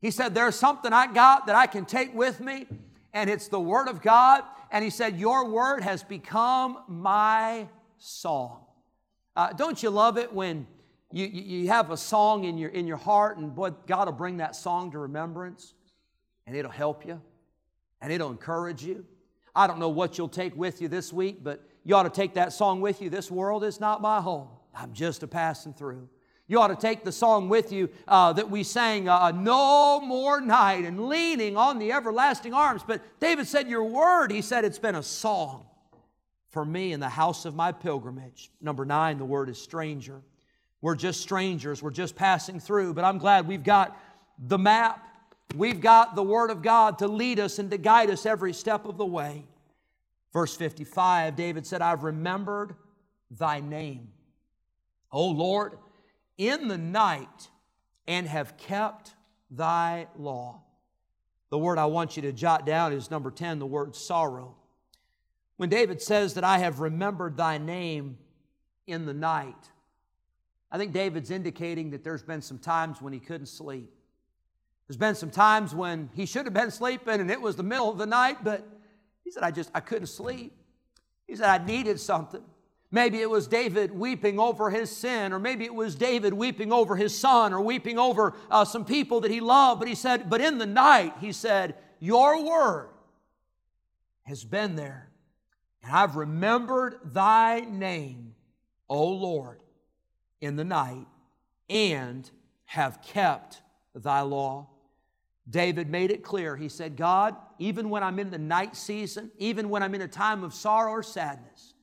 he 0.02 0.12
said, 0.12 0.36
There's 0.36 0.56
something 0.56 0.94
I 0.94 1.12
got 1.12 1.48
that 1.48 1.56
I 1.56 1.66
can 1.66 1.86
take 1.86 2.14
with 2.14 2.40
me, 2.40 2.68
and 3.14 3.30
it's 3.30 3.48
the 3.48 3.60
Word 3.60 3.88
of 3.88 4.02
God. 4.02 4.44
And 4.72 4.84
he 4.84 4.90
said, 4.90 5.20
Your 5.20 5.50
Word 5.50 5.82
has 5.82 6.04
become 6.04 6.80
my 6.88 7.68
song. 7.98 8.66
Uh, 9.36 9.54
don't 9.54 9.82
you 9.82 9.90
love 9.90 10.18
it 10.18 10.34
when 10.34 10.68
you, 11.12 11.26
you 11.26 11.68
have 11.70 11.92
a 11.92 11.98
song 11.98 12.44
in 12.44 12.58
your, 12.58 12.70
in 12.70 12.86
your 12.86 12.98
heart, 12.98 13.38
and 13.38 13.54
boy, 13.54 13.72
God 13.88 14.08
will 14.08 14.14
bring 14.14 14.38
that 14.38 14.56
song 14.56 14.92
to 14.92 15.00
remembrance, 15.00 15.74
and 16.46 16.56
it'll 16.56 16.72
help 16.72 17.06
you, 17.06 17.20
and 18.02 18.14
it'll 18.14 18.32
encourage 18.32 18.84
you. 18.84 19.06
I 19.56 19.66
don't 19.66 19.80
know 19.80 19.90
what 19.90 20.18
you'll 20.18 20.30
take 20.30 20.56
with 20.56 20.82
you 20.82 20.88
this 20.88 21.12
week, 21.12 21.44
but 21.44 21.64
you 21.84 21.96
ought 21.96 22.04
to 22.04 22.10
take 22.10 22.36
that 22.36 22.54
song 22.54 22.82
with 22.82 23.02
you. 23.02 23.10
This 23.10 23.32
world 23.32 23.64
is 23.64 23.80
not 23.80 24.02
my 24.02 24.22
home. 24.22 24.50
I'm 24.76 24.94
just 24.94 25.24
a 25.24 25.28
passing 25.28 25.74
through. 25.74 26.08
You 26.50 26.60
ought 26.60 26.70
to 26.70 26.76
take 26.76 27.04
the 27.04 27.12
song 27.12 27.48
with 27.48 27.72
you 27.72 27.90
uh, 28.08 28.34
that 28.34 28.50
we 28.50 28.64
sang, 28.64 29.08
uh, 29.08 29.30
No 29.30 30.02
More 30.02 30.42
Night, 30.42 30.84
and 30.84 31.08
leaning 31.08 31.56
on 31.56 31.78
the 31.78 31.92
everlasting 31.92 32.56
arms. 32.56 32.82
But 32.86 33.02
David 33.20 33.48
said, 33.48 33.70
Your 33.70 33.84
word, 33.84 34.32
he 34.32 34.42
said, 34.42 34.66
it's 34.66 34.80
been 34.80 34.96
a 34.96 35.04
song 35.04 35.68
for 36.50 36.66
me 36.66 36.92
in 36.92 37.00
the 37.00 37.08
house 37.08 37.46
of 37.46 37.56
my 37.56 37.72
pilgrimage. 37.72 38.50
Number 38.60 38.84
nine, 38.84 39.20
the 39.20 39.26
word 39.26 39.48
is 39.48 39.62
stranger. 39.62 40.24
We're 40.82 40.96
just 40.96 41.22
strangers, 41.22 41.84
we're 41.84 41.92
just 41.92 42.16
passing 42.16 42.60
through. 42.60 42.96
But 42.96 43.04
I'm 43.04 43.20
glad 43.20 43.48
we've 43.48 43.64
got 43.64 43.96
the 44.40 44.58
map, 44.58 45.06
we've 45.56 45.80
got 45.80 46.16
the 46.16 46.24
word 46.24 46.50
of 46.50 46.64
God 46.64 46.98
to 47.00 47.08
lead 47.08 47.40
us 47.40 47.60
and 47.60 47.70
to 47.70 47.78
guide 47.78 48.10
us 48.10 48.26
every 48.26 48.54
step 48.54 48.86
of 48.86 48.98
the 48.98 49.06
way. 49.06 49.46
Verse 50.34 50.56
55, 50.56 51.36
David 51.36 51.68
said, 51.68 51.84
I've 51.84 52.04
remembered 52.04 52.74
thy 53.30 53.60
name. 53.60 54.08
O 55.12 55.28
Lord, 55.28 55.74
in 56.40 56.70
the 56.70 56.78
night 56.78 57.50
and 58.08 58.26
have 58.26 58.58
kept 58.58 59.14
thy 59.52 60.08
law. 60.18 60.62
The 61.52 61.58
word 61.60 61.78
I 61.78 61.86
want 61.86 62.16
you 62.16 62.24
to 62.24 62.32
jot 62.32 62.66
down 62.66 62.94
is 62.94 63.12
number 63.12 63.30
10, 63.30 63.60
the 63.60 63.66
word 63.66 63.96
sorrow. 63.96 64.56
When 65.58 65.70
David 65.70 66.02
says 66.02 66.36
that 66.36 66.44
I 66.44 66.60
have 66.60 66.80
remembered 66.80 67.36
thy 67.36 67.58
name 67.58 68.18
in 68.88 69.06
the 69.06 69.14
night, 69.14 69.70
I 70.72 70.78
think 70.78 70.94
David's 70.94 71.30
indicating 71.30 71.92
that 71.92 72.04
there's 72.04 72.24
been 72.24 72.42
some 72.42 72.58
times 72.58 73.02
when 73.02 73.12
he 73.12 73.20
couldn't 73.20 73.48
sleep. 73.48 73.92
There's 74.88 74.98
been 74.98 75.16
some 75.16 75.32
times 75.32 75.76
when 75.76 76.10
he 76.16 76.26
should 76.26 76.46
have 76.46 76.54
been 76.54 76.72
sleeping 76.72 77.20
and 77.20 77.30
it 77.30 77.42
was 77.42 77.58
the 77.58 77.64
middle 77.64 77.92
of 77.92 77.98
the 77.98 78.06
night, 78.06 78.44
but 78.44 78.66
he 79.24 79.32
said, 79.32 79.44
I 79.44 79.52
just, 79.52 79.70
I 79.76 79.82
couldn't 79.82 80.08
sleep. 80.08 80.56
He 81.28 81.36
said, 81.36 81.50
I 81.50 81.64
needed 81.64 82.00
something. 82.00 82.44
Maybe 82.92 83.20
it 83.20 83.30
was 83.30 83.48
David 83.48 83.92
weeping 83.92 84.40
over 84.40 84.72
his 84.72 84.90
sin, 84.96 85.32
or 85.32 85.40
maybe 85.40 85.64
it 85.64 85.76
was 85.76 85.96
David 85.96 86.34
weeping 86.34 86.74
over 86.74 86.96
his 86.96 87.16
son, 87.16 87.54
or 87.54 87.62
weeping 87.62 88.00
over 88.00 88.34
uh, 88.50 88.66
some 88.66 88.84
people 88.84 89.22
that 89.22 89.32
he 89.32 89.42
loved. 89.42 89.80
But 89.80 89.88
he 89.88 89.96
said, 89.96 90.30
But 90.30 90.42
in 90.42 90.58
the 90.58 90.66
night, 90.66 91.14
he 91.22 91.32
said, 91.32 91.76
Your 92.00 92.44
word 92.44 92.90
has 94.24 94.44
been 94.44 94.76
there, 94.76 95.12
and 95.84 95.92
I've 95.96 96.16
remembered 96.16 97.00
thy 97.04 97.60
name, 97.60 98.34
O 98.88 99.08
Lord, 99.08 99.62
in 100.42 100.56
the 100.56 100.64
night, 100.64 101.06
and 101.70 102.30
have 102.66 103.04
kept 103.04 103.62
thy 103.94 104.22
law. 104.22 104.68
David 105.48 105.90
made 105.90 106.10
it 106.10 106.24
clear. 106.24 106.56
He 106.56 106.70
said, 106.70 106.96
God, 106.96 107.36
even 107.60 107.90
when 107.92 108.04
I'm 108.04 108.18
in 108.18 108.32
the 108.32 108.38
night 108.40 108.76
season, 108.76 109.32
even 109.38 109.70
when 109.70 109.84
I'm 109.84 109.94
in 109.94 110.02
a 110.02 110.08
time 110.08 110.44
of 110.44 110.54
sorrow 110.56 110.92
or 110.92 111.04
sadness, 111.04 111.74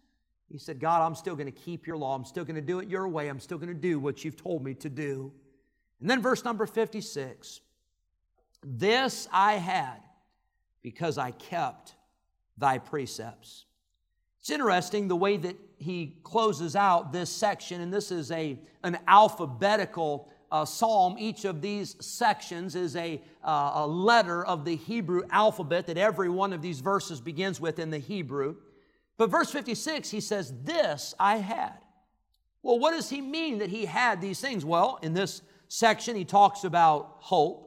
he 0.57 0.61
said, 0.61 0.81
God, 0.81 1.03
I'm 1.03 1.15
still 1.15 1.37
going 1.37 1.53
to 1.53 1.61
keep 1.61 1.87
your 1.87 1.99
law. 1.99 2.15
I'm 2.15 2.25
still 2.25 2.43
going 2.43 2.57
to 2.57 2.63
do 2.63 2.79
it 2.79 2.89
your 2.89 3.07
way. 3.09 3.29
I'm 3.29 3.41
still 3.41 3.59
going 3.59 3.69
to 3.69 3.75
do 3.75 4.01
what 4.01 4.25
you've 4.25 4.39
told 4.39 4.65
me 4.65 4.73
to 4.77 4.89
do. 4.89 5.31
And 6.01 6.09
then 6.09 6.23
verse 6.23 6.47
number 6.47 6.65
56 6.65 7.61
This 8.65 9.29
I 9.31 9.57
had 9.57 9.99
because 10.81 11.19
I 11.19 11.33
kept 11.33 11.95
thy 12.57 12.79
precepts. 12.79 13.67
It's 14.41 14.49
interesting 14.49 15.09
the 15.09 15.17
way 15.17 15.37
that 15.37 15.57
he 15.77 16.17
closes 16.23 16.75
out 16.75 17.13
this 17.13 17.29
section, 17.29 17.83
and 17.83 17.93
this 17.93 18.11
is 18.11 18.31
a, 18.31 18.59
an 18.83 18.97
alphabetical 19.07 20.27
uh, 20.51 20.65
psalm. 20.65 21.17
Each 21.19 21.45
of 21.45 21.61
these 21.61 22.03
sections 22.03 22.77
is 22.77 22.97
a, 22.97 23.21
uh, 23.45 23.73
a 23.75 23.87
letter 23.87 24.43
of 24.43 24.65
the 24.65 24.77
Hebrew 24.77 25.21
alphabet 25.29 25.87
that 25.89 25.99
every 25.99 26.31
one 26.31 26.55
of 26.55 26.63
these 26.63 26.81
verses 26.81 27.21
begins 27.21 27.61
with 27.61 27.79
in 27.79 27.91
the 27.91 27.99
Hebrew. 27.99 28.57
But 29.17 29.31
verse 29.31 29.51
56, 29.51 30.11
he 30.11 30.21
says, 30.21 30.53
This 30.63 31.15
I 31.19 31.37
had. 31.37 31.79
Well, 32.63 32.79
what 32.79 32.93
does 32.93 33.09
he 33.09 33.21
mean 33.21 33.59
that 33.59 33.71
he 33.71 33.85
had 33.85 34.21
these 34.21 34.41
things? 34.41 34.65
Well, 34.65 34.99
in 35.03 35.15
this 35.15 35.43
section, 35.69 36.17
he 36.17 36.25
talks 36.25 36.65
about 36.65 37.17
hope. 37.21 37.63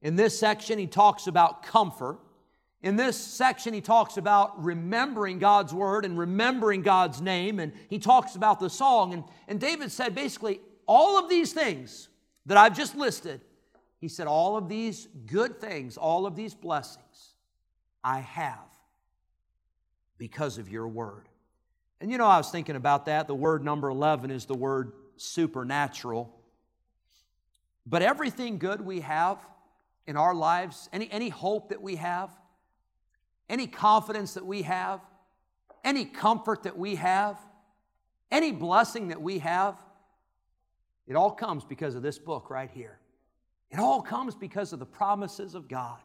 In 0.00 0.16
this 0.16 0.38
section, 0.38 0.78
he 0.78 0.86
talks 0.86 1.26
about 1.26 1.62
comfort. 1.62 2.18
In 2.82 2.96
this 2.96 3.16
section, 3.16 3.72
he 3.72 3.80
talks 3.80 4.16
about 4.16 4.62
remembering 4.62 5.38
God's 5.38 5.72
word 5.72 6.04
and 6.04 6.18
remembering 6.18 6.82
God's 6.82 7.20
name, 7.20 7.60
and 7.60 7.72
he 7.88 8.00
talks 8.00 8.34
about 8.34 8.58
the 8.58 8.70
song. 8.70 9.14
And, 9.14 9.24
and 9.46 9.60
David 9.60 9.92
said 9.92 10.14
basically, 10.14 10.60
all 10.86 11.18
of 11.18 11.28
these 11.28 11.52
things 11.52 12.08
that 12.46 12.56
I've 12.56 12.76
just 12.76 12.96
listed, 12.96 13.40
he 14.00 14.08
said, 14.08 14.26
all 14.26 14.56
of 14.56 14.68
these 14.68 15.06
good 15.26 15.60
things, 15.60 15.96
all 15.96 16.26
of 16.26 16.34
these 16.34 16.54
blessings, 16.54 17.34
I 18.02 18.18
have 18.18 18.58
because 20.22 20.56
of 20.56 20.68
your 20.68 20.86
word. 20.86 21.28
And 22.00 22.08
you 22.08 22.16
know, 22.16 22.26
I 22.26 22.36
was 22.36 22.48
thinking 22.48 22.76
about 22.76 23.06
that. 23.06 23.26
The 23.26 23.34
word 23.34 23.64
number 23.64 23.88
11 23.88 24.30
is 24.30 24.44
the 24.44 24.54
word 24.54 24.92
supernatural. 25.16 26.32
But 27.86 28.02
everything 28.02 28.58
good 28.58 28.80
we 28.80 29.00
have 29.00 29.44
in 30.06 30.16
our 30.16 30.32
lives, 30.32 30.88
any, 30.92 31.10
any 31.10 31.28
hope 31.28 31.70
that 31.70 31.82
we 31.82 31.96
have, 31.96 32.30
any 33.48 33.66
confidence 33.66 34.34
that 34.34 34.46
we 34.46 34.62
have, 34.62 35.00
any 35.82 36.04
comfort 36.04 36.62
that 36.62 36.78
we 36.78 36.94
have, 36.94 37.36
any 38.30 38.52
blessing 38.52 39.08
that 39.08 39.20
we 39.20 39.40
have, 39.40 39.76
it 41.08 41.16
all 41.16 41.32
comes 41.32 41.64
because 41.64 41.96
of 41.96 42.02
this 42.02 42.20
book 42.20 42.48
right 42.48 42.70
here. 42.72 43.00
It 43.72 43.80
all 43.80 44.00
comes 44.00 44.36
because 44.36 44.72
of 44.72 44.78
the 44.78 44.86
promises 44.86 45.56
of 45.56 45.66
God. 45.66 45.98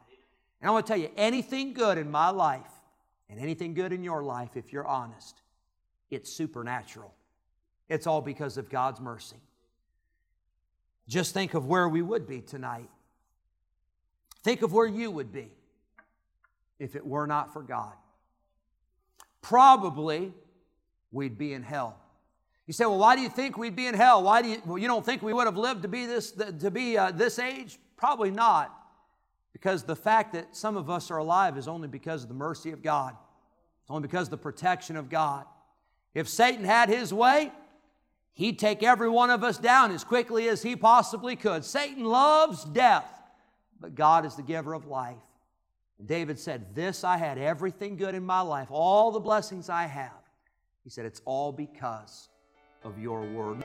And 0.60 0.68
I 0.68 0.72
want 0.72 0.86
to 0.86 0.92
tell 0.92 1.00
you 1.00 1.10
anything 1.16 1.72
good 1.72 1.98
in 1.98 2.10
my 2.10 2.30
life 2.30 2.72
and 3.30 3.38
anything 3.38 3.74
good 3.74 3.92
in 3.92 4.02
your 4.02 4.22
life, 4.22 4.56
if 4.56 4.72
you're 4.72 4.86
honest, 4.86 5.40
it's 6.10 6.32
supernatural. 6.32 7.14
It's 7.88 8.06
all 8.06 8.20
because 8.20 8.56
of 8.58 8.68
God's 8.68 9.00
mercy. 9.00 9.36
Just 11.08 11.32
think 11.32 11.54
of 11.54 11.66
where 11.66 11.88
we 11.88 12.02
would 12.02 12.26
be 12.26 12.40
tonight. 12.40 12.90
Think 14.42 14.62
of 14.62 14.72
where 14.72 14.86
you 14.86 15.10
would 15.10 15.32
be 15.32 15.50
if 16.78 16.94
it 16.94 17.04
were 17.04 17.26
not 17.26 17.52
for 17.52 17.62
God. 17.62 17.94
Probably 19.40 20.32
we'd 21.10 21.38
be 21.38 21.54
in 21.54 21.62
hell. 21.62 21.98
You 22.66 22.74
say, 22.74 22.84
well, 22.84 22.98
why 22.98 23.16
do 23.16 23.22
you 23.22 23.30
think 23.30 23.56
we'd 23.56 23.74
be 23.74 23.86
in 23.86 23.94
hell? 23.94 24.22
Why 24.22 24.42
do 24.42 24.48
you, 24.48 24.62
well, 24.66 24.76
you 24.76 24.86
don't 24.86 25.04
think 25.04 25.22
we 25.22 25.32
would 25.32 25.46
have 25.46 25.56
lived 25.56 25.82
to 25.82 25.88
be 25.88 26.04
this, 26.04 26.32
to 26.32 26.70
be 26.70 26.98
uh, 26.98 27.10
this 27.12 27.38
age? 27.38 27.78
Probably 27.96 28.30
not. 28.30 28.77
Because 29.60 29.82
the 29.82 29.96
fact 29.96 30.34
that 30.34 30.54
some 30.54 30.76
of 30.76 30.88
us 30.88 31.10
are 31.10 31.18
alive 31.18 31.56
is 31.58 31.66
only 31.66 31.88
because 31.88 32.22
of 32.22 32.28
the 32.28 32.34
mercy 32.34 32.70
of 32.70 32.82
God. 32.82 33.16
It's 33.82 33.90
only 33.90 34.02
because 34.02 34.28
of 34.28 34.30
the 34.32 34.38
protection 34.38 34.96
of 34.96 35.08
God. 35.08 35.46
If 36.14 36.28
Satan 36.28 36.64
had 36.64 36.88
his 36.88 37.12
way, 37.12 37.52
he'd 38.34 38.58
take 38.58 38.82
every 38.82 39.08
one 39.08 39.30
of 39.30 39.42
us 39.42 39.58
down 39.58 39.90
as 39.90 40.04
quickly 40.04 40.48
as 40.48 40.62
he 40.62 40.76
possibly 40.76 41.34
could. 41.34 41.64
Satan 41.64 42.04
loves 42.04 42.64
death, 42.64 43.10
but 43.80 43.94
God 43.94 44.24
is 44.24 44.36
the 44.36 44.42
giver 44.42 44.74
of 44.74 44.86
life. 44.86 45.16
David 46.04 46.38
said, 46.38 46.74
This 46.74 47.02
I 47.02 47.16
had 47.16 47.38
everything 47.38 47.96
good 47.96 48.14
in 48.14 48.24
my 48.24 48.40
life, 48.40 48.68
all 48.70 49.10
the 49.10 49.20
blessings 49.20 49.68
I 49.68 49.86
have. 49.86 50.12
He 50.84 50.90
said, 50.90 51.04
It's 51.04 51.20
all 51.24 51.50
because 51.50 52.28
of 52.84 52.98
your 52.98 53.22
word. 53.22 53.64